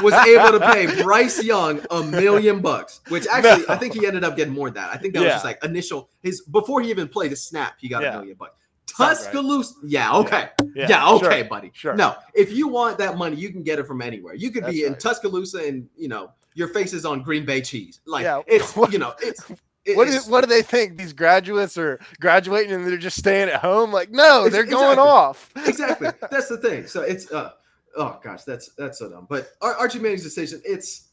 [0.02, 3.74] was able to pay Bryce Young a million bucks, which actually No.
[3.74, 4.90] I think he ended up getting more than that.
[4.92, 7.88] I think that was just like initial his before he even played a snap, he
[7.88, 8.14] got Yeah.
[8.14, 8.56] a million bucks.
[8.86, 9.24] Sounds right.
[9.32, 11.70] Tuscaloosa, yeah, okay, yeah, okay, sure, buddy.
[11.72, 11.94] sure.
[11.94, 14.34] No, if you want that money, you can get it from anywhere.
[14.34, 15.00] You could be That's in right.
[15.00, 18.00] Tuscaloosa and you know your face is on Green Bay cheese.
[18.06, 18.42] Like Yeah.
[18.46, 19.44] it's you know it's.
[19.84, 20.96] It- what, do, what do they think?
[20.96, 23.92] These graduates are graduating and they're just staying at home?
[23.92, 25.50] Like, no, they're going off.
[25.66, 26.86] exactly that's the thing.
[26.86, 27.50] So it's uh
[27.96, 29.26] oh gosh that's that's so dumb.
[29.28, 31.08] But Ar- Archie Manning's decision it's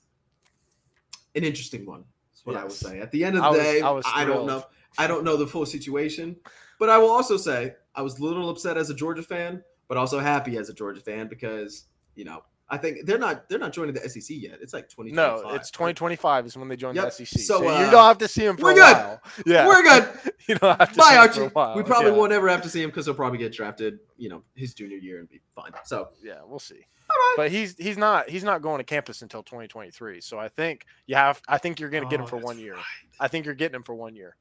[1.36, 2.04] an interesting one.
[2.32, 3.00] That's what I would say.
[3.00, 4.64] At the end of I the was- day, I was I don't know.
[4.98, 6.36] I don't know the full situation,
[6.80, 9.98] but I will also say I was a little upset as a Georgia fan, but
[9.98, 13.74] also happy as a Georgia fan because you know I think they're not they're not
[13.74, 14.60] joining the SEC yet.
[14.62, 15.12] It's like twenty.
[15.12, 17.06] No, it's 2025 is when they join Yep.
[17.06, 17.28] the SEC.
[17.42, 18.96] So, So, uh, you don't have to see him for we're a good.
[18.96, 19.22] while.
[19.46, 20.10] Yeah, We're good.
[20.48, 21.78] you don't have to Bye, see him for Archie.
[21.78, 22.18] We probably yeah.
[22.18, 24.00] won't ever have to see him because he'll probably get drafted.
[24.18, 25.72] You know, his junior year and be fine.
[25.84, 26.86] So Yeah, we'll see.
[27.10, 27.34] all right.
[27.38, 30.22] But he's he's not he's not going to campus until 2023.
[30.22, 32.60] So I think you have I think you're going to get him Oh, for one
[32.60, 32.76] year.
[32.76, 32.84] right.
[33.20, 34.36] I think you're getting him for one year.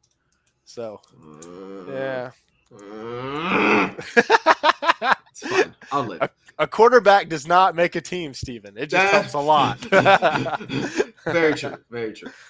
[0.67, 2.31] So Uh, yeah,
[2.79, 3.95] uh,
[5.43, 5.75] it's fine.
[5.93, 6.29] I'll live.
[6.59, 8.77] a quarterback does not make a team, Steven.
[8.77, 9.79] It just helps a lot.
[11.25, 11.77] very true.
[11.91, 12.31] Very true.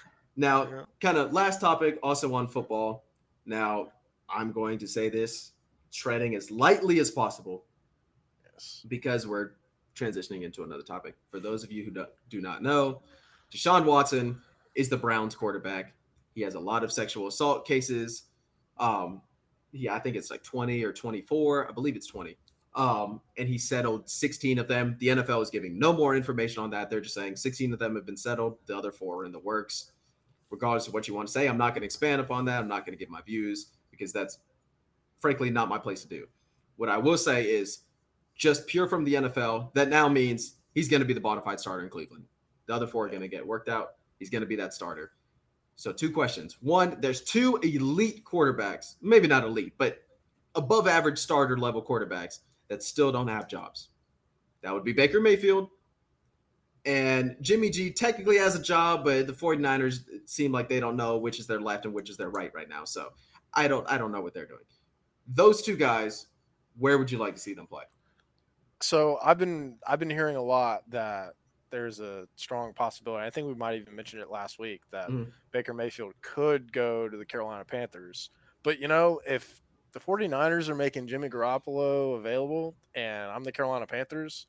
[0.41, 0.82] Now, Yeah.
[1.01, 3.05] kind of last topic, also on football.
[3.45, 3.89] Now,
[4.28, 5.51] I'm going to say this
[5.93, 7.64] treading as lightly as possible
[8.53, 8.84] Yes.
[8.86, 9.55] because we're
[9.97, 11.16] transitioning into another topic.
[11.32, 13.03] For those of you who do, do not know,
[13.53, 14.41] Deshaun Watson
[14.76, 15.93] is the Browns quarterback.
[16.36, 18.26] He has a lot of sexual assault cases.
[18.78, 19.22] Um,
[19.72, 21.68] yeah, I think it's like 20 or 24.
[21.68, 22.39] I believe it's 20.
[22.79, 24.97] Um, and he settled 16 of them.
[25.01, 26.89] The NFL is giving no more information on that.
[26.89, 28.57] They're just saying 16 of them have been settled.
[28.66, 29.91] The other four are in the works.
[30.49, 32.61] Regardless of what you want to say, I'm not going to expand upon that.
[32.61, 34.39] I'm not going to give my views because that's
[35.18, 36.29] frankly not my place to do.
[36.76, 37.81] What I will say is
[38.37, 41.59] just pure from the NFL, that now means he's going to be the bona fide
[41.59, 42.24] starter in Cleveland.
[42.66, 43.95] The other four are going to get worked out.
[44.20, 45.11] He's going to be that starter.
[45.74, 46.59] So, two questions.
[46.61, 49.99] One, there's two elite quarterbacks, maybe not elite, but
[50.55, 53.88] above average starter level quarterbacks that still don't have jobs.
[54.62, 55.70] That would be Baker Mayfield.
[56.84, 61.18] And Jimmy G technically has a job, but the 49ers seem like they don't know
[61.18, 62.84] which is their left and which is their right right now.
[62.84, 63.12] So
[63.52, 64.64] I don't I don't know what they're doing.
[65.26, 66.28] Those two guys,
[66.78, 67.84] where would you like to see them play?
[68.80, 71.34] So I've been I've been hearing a lot that
[71.70, 73.26] there's a strong possibility.
[73.26, 75.30] I think we might even mention it last week that Mhm.
[75.50, 78.30] Baker Mayfield could go to the Carolina Panthers.
[78.62, 79.60] But you know, if
[79.99, 84.46] the 49ers are making Jimmy Garoppolo available and I'm the Carolina Panthers,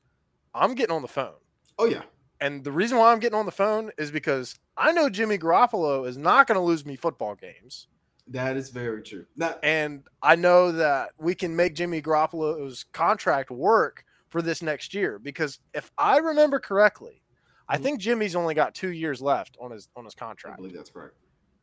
[0.53, 1.35] I'm getting on the phone.
[1.77, 2.03] Oh yeah.
[2.41, 6.07] And the reason why I'm getting on the phone is because I know Jimmy Garoppolo
[6.07, 7.87] is not going to lose me football games.
[8.27, 9.25] That is very true.
[9.37, 14.93] That And I know that we can make Jimmy Garoppolo's contract work for this next
[14.93, 17.23] year because if I remember correctly,
[17.67, 17.83] I Mhm.
[17.83, 20.53] think Jimmy's only got two years left on his on his contract.
[20.53, 21.15] I believe that's correct.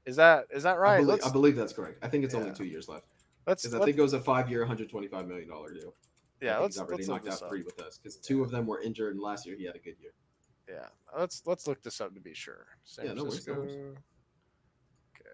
[0.05, 1.07] Is that is that I, right?
[1.07, 1.99] believe, I believe that's correct.
[2.03, 3.07] I think it's only two years left
[3.47, 5.94] let's, because I think it was a five-year, 125 million dollar deal.
[6.42, 7.49] Yeah let's he's already let's look knocked this out up.
[7.51, 9.78] three with us because two of them were injured, and last year he had a
[9.78, 10.12] good year.
[10.68, 10.86] Yeah,
[11.18, 12.66] let's let's look this up to be sure.
[12.84, 13.74] San Yeah, no worries, no worries.
[15.14, 15.30] Okay,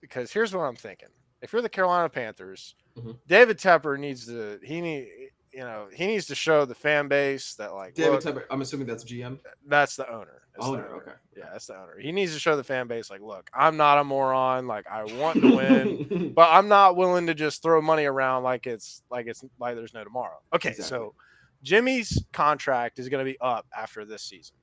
[0.00, 1.10] because here's what I'm thinking:
[1.42, 3.18] if you're the Carolina Panthers, Mhm.
[3.28, 5.19] David Tepper needs to he need
[5.52, 8.60] you know he needs to show the fan base that like David look, Tepper, I'm
[8.62, 9.38] assuming that's GM.
[9.66, 10.42] that's the owner.
[10.54, 11.12] That's the Owner, okay.
[11.36, 11.96] Yeah, that's the owner.
[12.00, 14.66] He needs to show the fan base like, look, I'm not a moron.
[14.66, 16.32] Like I want to win.
[16.36, 19.94] but I'm not willing to just throw money around like it's like it's like there's
[19.94, 20.38] no tomorrow.
[20.52, 20.88] Okay, Exactly.
[20.96, 21.14] so
[21.62, 24.56] Jimmy's contract is going to be up after this season.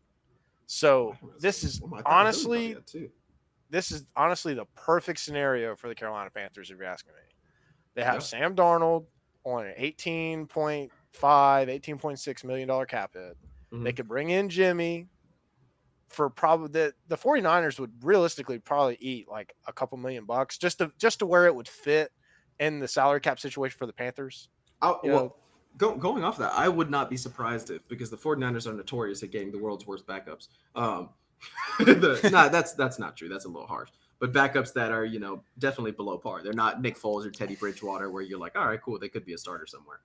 [0.66, 2.78] So this is my- I thought Billy honestly
[3.70, 7.22] this is honestly the perfect scenario for the Carolina Panthers if you're asking me.
[7.96, 8.20] They have Yeah.
[8.20, 9.06] Sam Darnold
[9.48, 13.38] on an 18.6 million dollar cap hit.
[13.72, 13.84] Mhm.
[13.84, 15.08] They could bring in Jimmy
[16.10, 20.80] for probably the the 49ers would realistically probably eat like a couple million bucks just
[20.80, 22.12] to just to where it would fit
[22.60, 24.50] in the salary cap situation for the Panthers.
[24.82, 25.38] I, you well,
[25.78, 29.22] go, going off that, I would not be surprised if because the 49ers are notorious
[29.24, 30.48] at getting the world's worst backups.
[30.76, 31.10] Um,
[31.80, 33.30] the, nah, that's that's not true.
[33.30, 33.90] That's a little harsh.
[34.20, 36.42] But backups that are you know definitely below par.
[36.44, 39.26] They're not Nick Foles or Teddy Bridgewater, where you're like, all right, cool, they could
[39.26, 40.00] be a starter somewhere.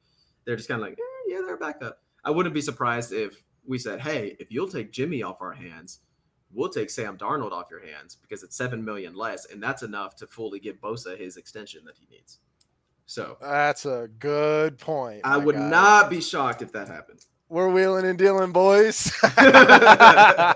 [0.45, 2.01] They're just kind of like, eh, yeah, they're a backup.
[2.25, 6.01] I wouldn't be surprised if we said, hey, if you'll take Jimmy off our hands,
[6.53, 10.15] we'll take Sam Darnold off your hands because it's seven million less, and that's enough
[10.17, 12.39] to fully give Bosa his extension that he needs.
[13.07, 15.23] So That's a good point.
[15.25, 15.69] I would guy.
[15.69, 17.25] not be shocked if that happened.
[17.49, 19.13] We're wheeling and dealing, boys.
[19.23, 20.55] I,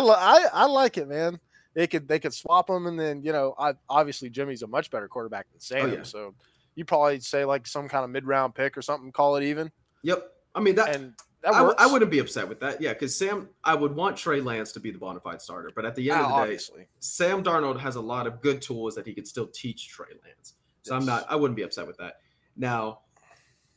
[0.00, 1.38] li- I I like it, man.
[1.74, 4.90] They could they could swap them, and then you know, I, obviously Jimmy's a much
[4.90, 5.90] better quarterback than Sam.
[5.90, 6.02] Oh, yeah.
[6.02, 6.34] So
[6.74, 9.70] you probably say like some kind of mid round pick or something, call it even,
[10.02, 10.30] Yep.
[10.54, 10.94] I mean that.
[10.96, 11.72] and that I.
[11.78, 12.80] I wouldn't be upset with that.
[12.80, 15.84] Yeah, because Sam, I would want Trey Lance to be the bona fide starter, but
[15.84, 16.86] at the end Ah, of the day.
[17.00, 20.54] Sam Darnold has a lot of good tools that he could still teach Trey Lance.
[20.82, 21.24] So I'm not.
[21.28, 22.20] I wouldn't be upset with that.
[22.56, 23.00] Now,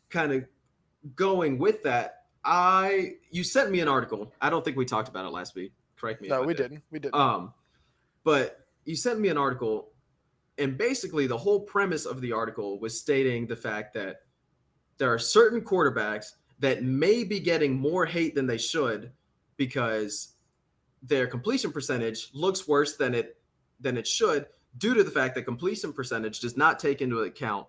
[0.09, 0.43] kind of
[1.15, 4.31] going with that, I you sent me an article.
[4.41, 5.71] I don't think we talked about it last week.
[5.97, 6.27] Correct me.
[6.27, 6.63] if No, I we did.
[6.69, 6.83] didn't.
[6.91, 7.15] We didn't.
[7.15, 7.53] Um,
[8.25, 9.93] but you sent me an article,
[10.57, 14.23] and basically the whole premise of the article was stating the fact that
[14.97, 19.11] there are certain quarterbacks that may be getting more hate than they should
[19.57, 20.33] because
[21.03, 23.37] their completion percentage looks worse than it
[23.79, 24.47] than it should
[24.77, 27.67] due to the fact that completion percentage does not take into account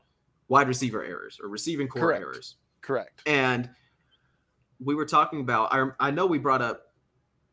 [0.48, 2.22] wide receiver errors or receiving corps Correct.
[2.22, 2.57] errors.
[2.80, 3.22] Correct.
[3.26, 3.68] And
[4.78, 6.86] we were talking about, I, I know we brought up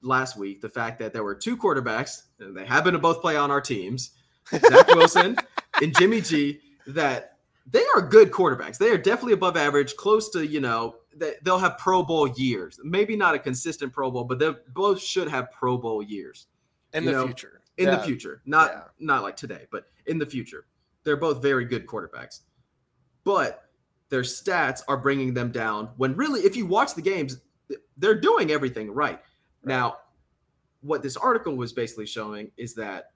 [0.04, 3.36] last week the fact that there were two quarterbacks, and they happen to both play
[3.36, 4.12] on our teams,
[4.52, 5.38] Zach Wilson
[5.82, 7.38] and Jimmy G, that
[7.72, 8.78] they are good quarterbacks.
[8.78, 12.80] They are definitely above average, close to, you know, they, they'll have Pro Bowl years.
[12.84, 16.48] Maybe not a consistent Pro Bowl, but they both should have Pro Bowl years
[16.94, 17.62] In you the know, future.
[17.78, 17.96] in Yeah.
[17.96, 18.82] the future not Yeah.
[19.00, 20.66] not like today but in the future
[21.04, 22.42] they're both very good quarterbacks
[23.24, 23.64] but
[24.10, 27.38] their stats are bringing them down when really if you watch the games
[27.98, 29.20] they're doing everything right,
[29.64, 29.98] now
[30.82, 33.12] what this article was basically showing is that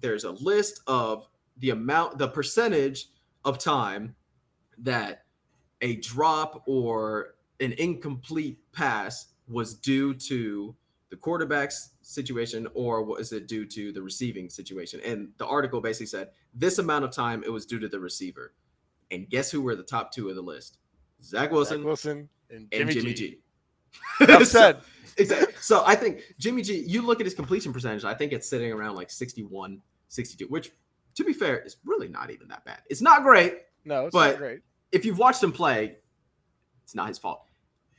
[0.00, 1.28] there's a list of
[1.58, 3.08] the amount the percentage
[3.44, 4.14] of time
[4.78, 5.24] that
[5.82, 10.74] a drop or an incomplete pass was due to
[11.10, 15.00] the quarterback's situation or was it due to the receiving situation?
[15.04, 18.54] And the article basically said this amount of time it was due to the receiver.
[19.10, 20.78] And guess who were the top two of the list?
[21.22, 23.30] Zach Wilson, Zach Wilson and and Jimmy, Jimmy, G.
[23.30, 23.38] G.
[24.20, 24.76] Enough So- said.
[25.16, 25.54] exactly.
[25.60, 28.72] So I think Jimmy G, you look at his completion percentage, I think it's sitting
[28.72, 30.70] around like 61, 62, which
[31.14, 32.80] to be fair is really not even that bad.
[32.90, 33.58] It's not great.
[33.84, 34.60] No, it's But- not great.
[34.92, 35.96] If you've watched him play,
[36.84, 37.42] it's not his fault.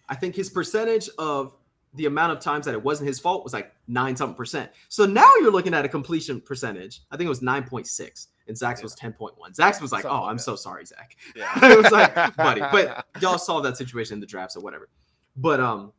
[0.07, 1.55] I think his percentage of
[1.95, 4.69] the amount of times that it wasn't his fault was like nine something percent.
[4.89, 7.01] So now you're looking at a completion percentage.
[7.11, 9.31] I think it was 9.6 and Zach's was 10.1.
[9.55, 10.43] Zach's was like, Something oh, like I'm that.
[10.43, 11.15] so sorry, Zach.
[11.35, 11.49] Yeah.
[11.55, 14.89] I was like, buddy, but y'all saw that situation in the drafts or whatever.
[15.35, 15.91] But um,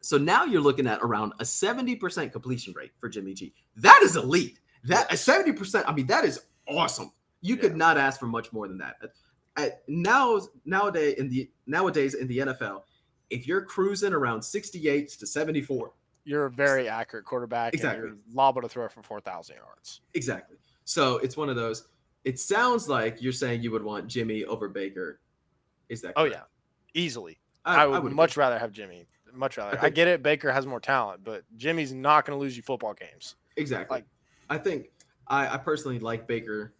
[0.00, 3.52] so now you're looking at around a 70% completion rate for Jimmy G.
[3.76, 4.60] That is elite.
[4.84, 7.12] That a 70%, I mean, that is awesome.
[7.42, 7.76] You could Yeah.
[7.78, 8.96] not ask for much more than that.
[9.56, 12.82] At, now nowadays in the nowadays in the NFL,
[13.28, 15.92] if you're cruising around 68 to 74,
[16.24, 17.74] you're a very accurate quarterback.
[17.74, 18.08] Exactly.
[18.08, 20.00] And you're liable to throw for 4,000 yards.
[20.14, 20.56] exactly.
[20.84, 21.88] So it's one of those.
[22.24, 25.20] It sounds like you're saying you would want Jimmy over Baker.
[25.88, 26.42] Is that Oh, yeah.
[26.94, 27.39] Easily.
[27.64, 28.12] I, would, agree.
[28.12, 29.06] much rather have Jimmy.
[29.32, 29.76] Much rather.
[29.76, 30.22] I think- get it.
[30.22, 33.36] Baker has more talent, but Jimmy's not going to lose you football games.
[33.56, 33.98] Exactly.
[33.98, 34.06] Like-
[34.48, 34.90] I think
[35.28, 36.74] I, I personally like Baker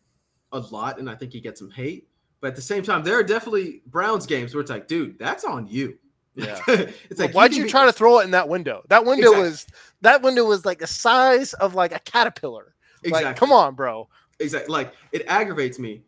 [0.53, 2.09] a lot, and I think he gets some hate.
[2.41, 5.45] But at the same time, there are definitely Browns games where it's like, dude, that's
[5.45, 5.99] on you.
[6.35, 6.59] Yeah.
[6.69, 8.83] it's like Why'd you try to throw it in that window?
[8.89, 9.43] That window Exactly.
[9.51, 9.67] was
[10.01, 12.75] that window was like the size of like a caterpillar.
[13.05, 13.25] Exactly.
[13.25, 14.09] Like, come on, bro.
[14.39, 14.73] Exactly.
[14.73, 16.03] Like it aggravates me.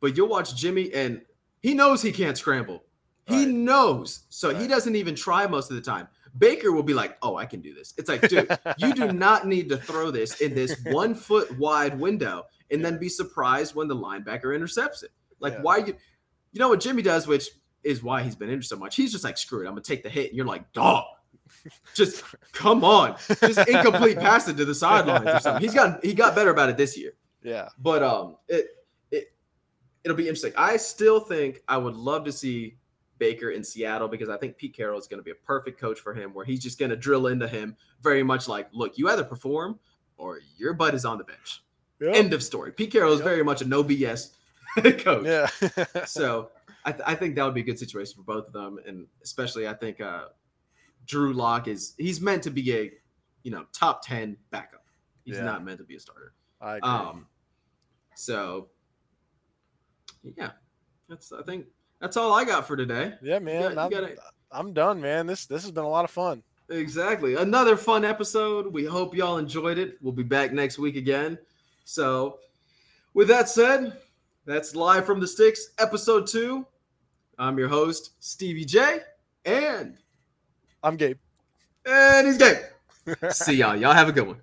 [0.00, 1.22] But you'll watch Jimmy, and
[1.62, 2.84] he knows he can't scramble.
[3.26, 3.48] He Right.
[3.48, 6.08] knows, so he doesn't even try most of the time.
[6.38, 9.46] Baker will be like, "Oh, I can do this." It's like, dude, you do not
[9.46, 13.88] need to throw this in this one foot wide window and then be surprised when
[13.88, 15.10] the linebacker intercepts it.
[15.40, 15.62] Like, Yeah.
[15.62, 15.96] why you?
[16.52, 17.48] You know what Jimmy does, which
[17.82, 18.96] is why he's been injured so much.
[18.96, 21.04] He's just like, "Screw it, I'm gonna take the hit," and you're like, "Dog."
[21.94, 22.22] Just
[22.52, 25.62] come on, just incomplete pass it to the sidelines or something.
[25.62, 27.12] He's got he got better about it this year
[27.42, 27.68] Yeah.
[27.78, 28.66] but um it
[29.12, 29.32] it
[30.02, 32.76] it'll be interesting i still think i would love to see
[33.18, 35.98] baker in seattle because i think pete carroll is going to be a perfect coach
[36.00, 39.08] for him where he's just going to drill into him very much like look you
[39.08, 39.78] either perform
[40.18, 41.62] or your butt is on the bench
[42.14, 43.24] end of story pete carroll is Yep.
[43.24, 44.32] very much a no bs
[44.98, 45.46] coach Yeah.
[46.06, 46.50] so
[46.84, 49.08] I, th- I think that would be a good situation for both of them, and
[49.24, 50.26] especially I think uh,
[51.04, 52.92] Drew Lock is he's meant to be a
[53.42, 54.84] you know top ten backup.
[55.24, 55.42] He's Yeah.
[55.46, 56.32] not meant to be a starter.
[56.60, 56.88] I agree.
[56.88, 57.26] Um,
[58.14, 58.68] so
[60.36, 60.50] yeah,
[61.08, 61.66] that's I think
[62.00, 63.14] that's all I got for today.
[63.22, 63.72] yeah, man.
[63.72, 64.16] you I'm, gotta-
[64.52, 65.26] I'm done, man.
[65.26, 66.42] This this has been a lot of fun.
[66.68, 67.36] Exactly.
[67.36, 68.72] Another fun episode.
[68.72, 69.98] We hope y'all enjoyed it.
[70.02, 71.38] We'll be back next week again.
[71.84, 72.38] So,
[73.14, 73.96] with that said,
[74.46, 76.66] that's live from the sticks, episode two.
[77.38, 79.00] I'm your host, Stevie J,
[79.44, 79.96] and
[80.82, 81.18] I'm Gabe.
[81.84, 82.56] and he's Gabe.
[83.30, 83.76] See y'all.
[83.76, 84.40] Y'all have a good one.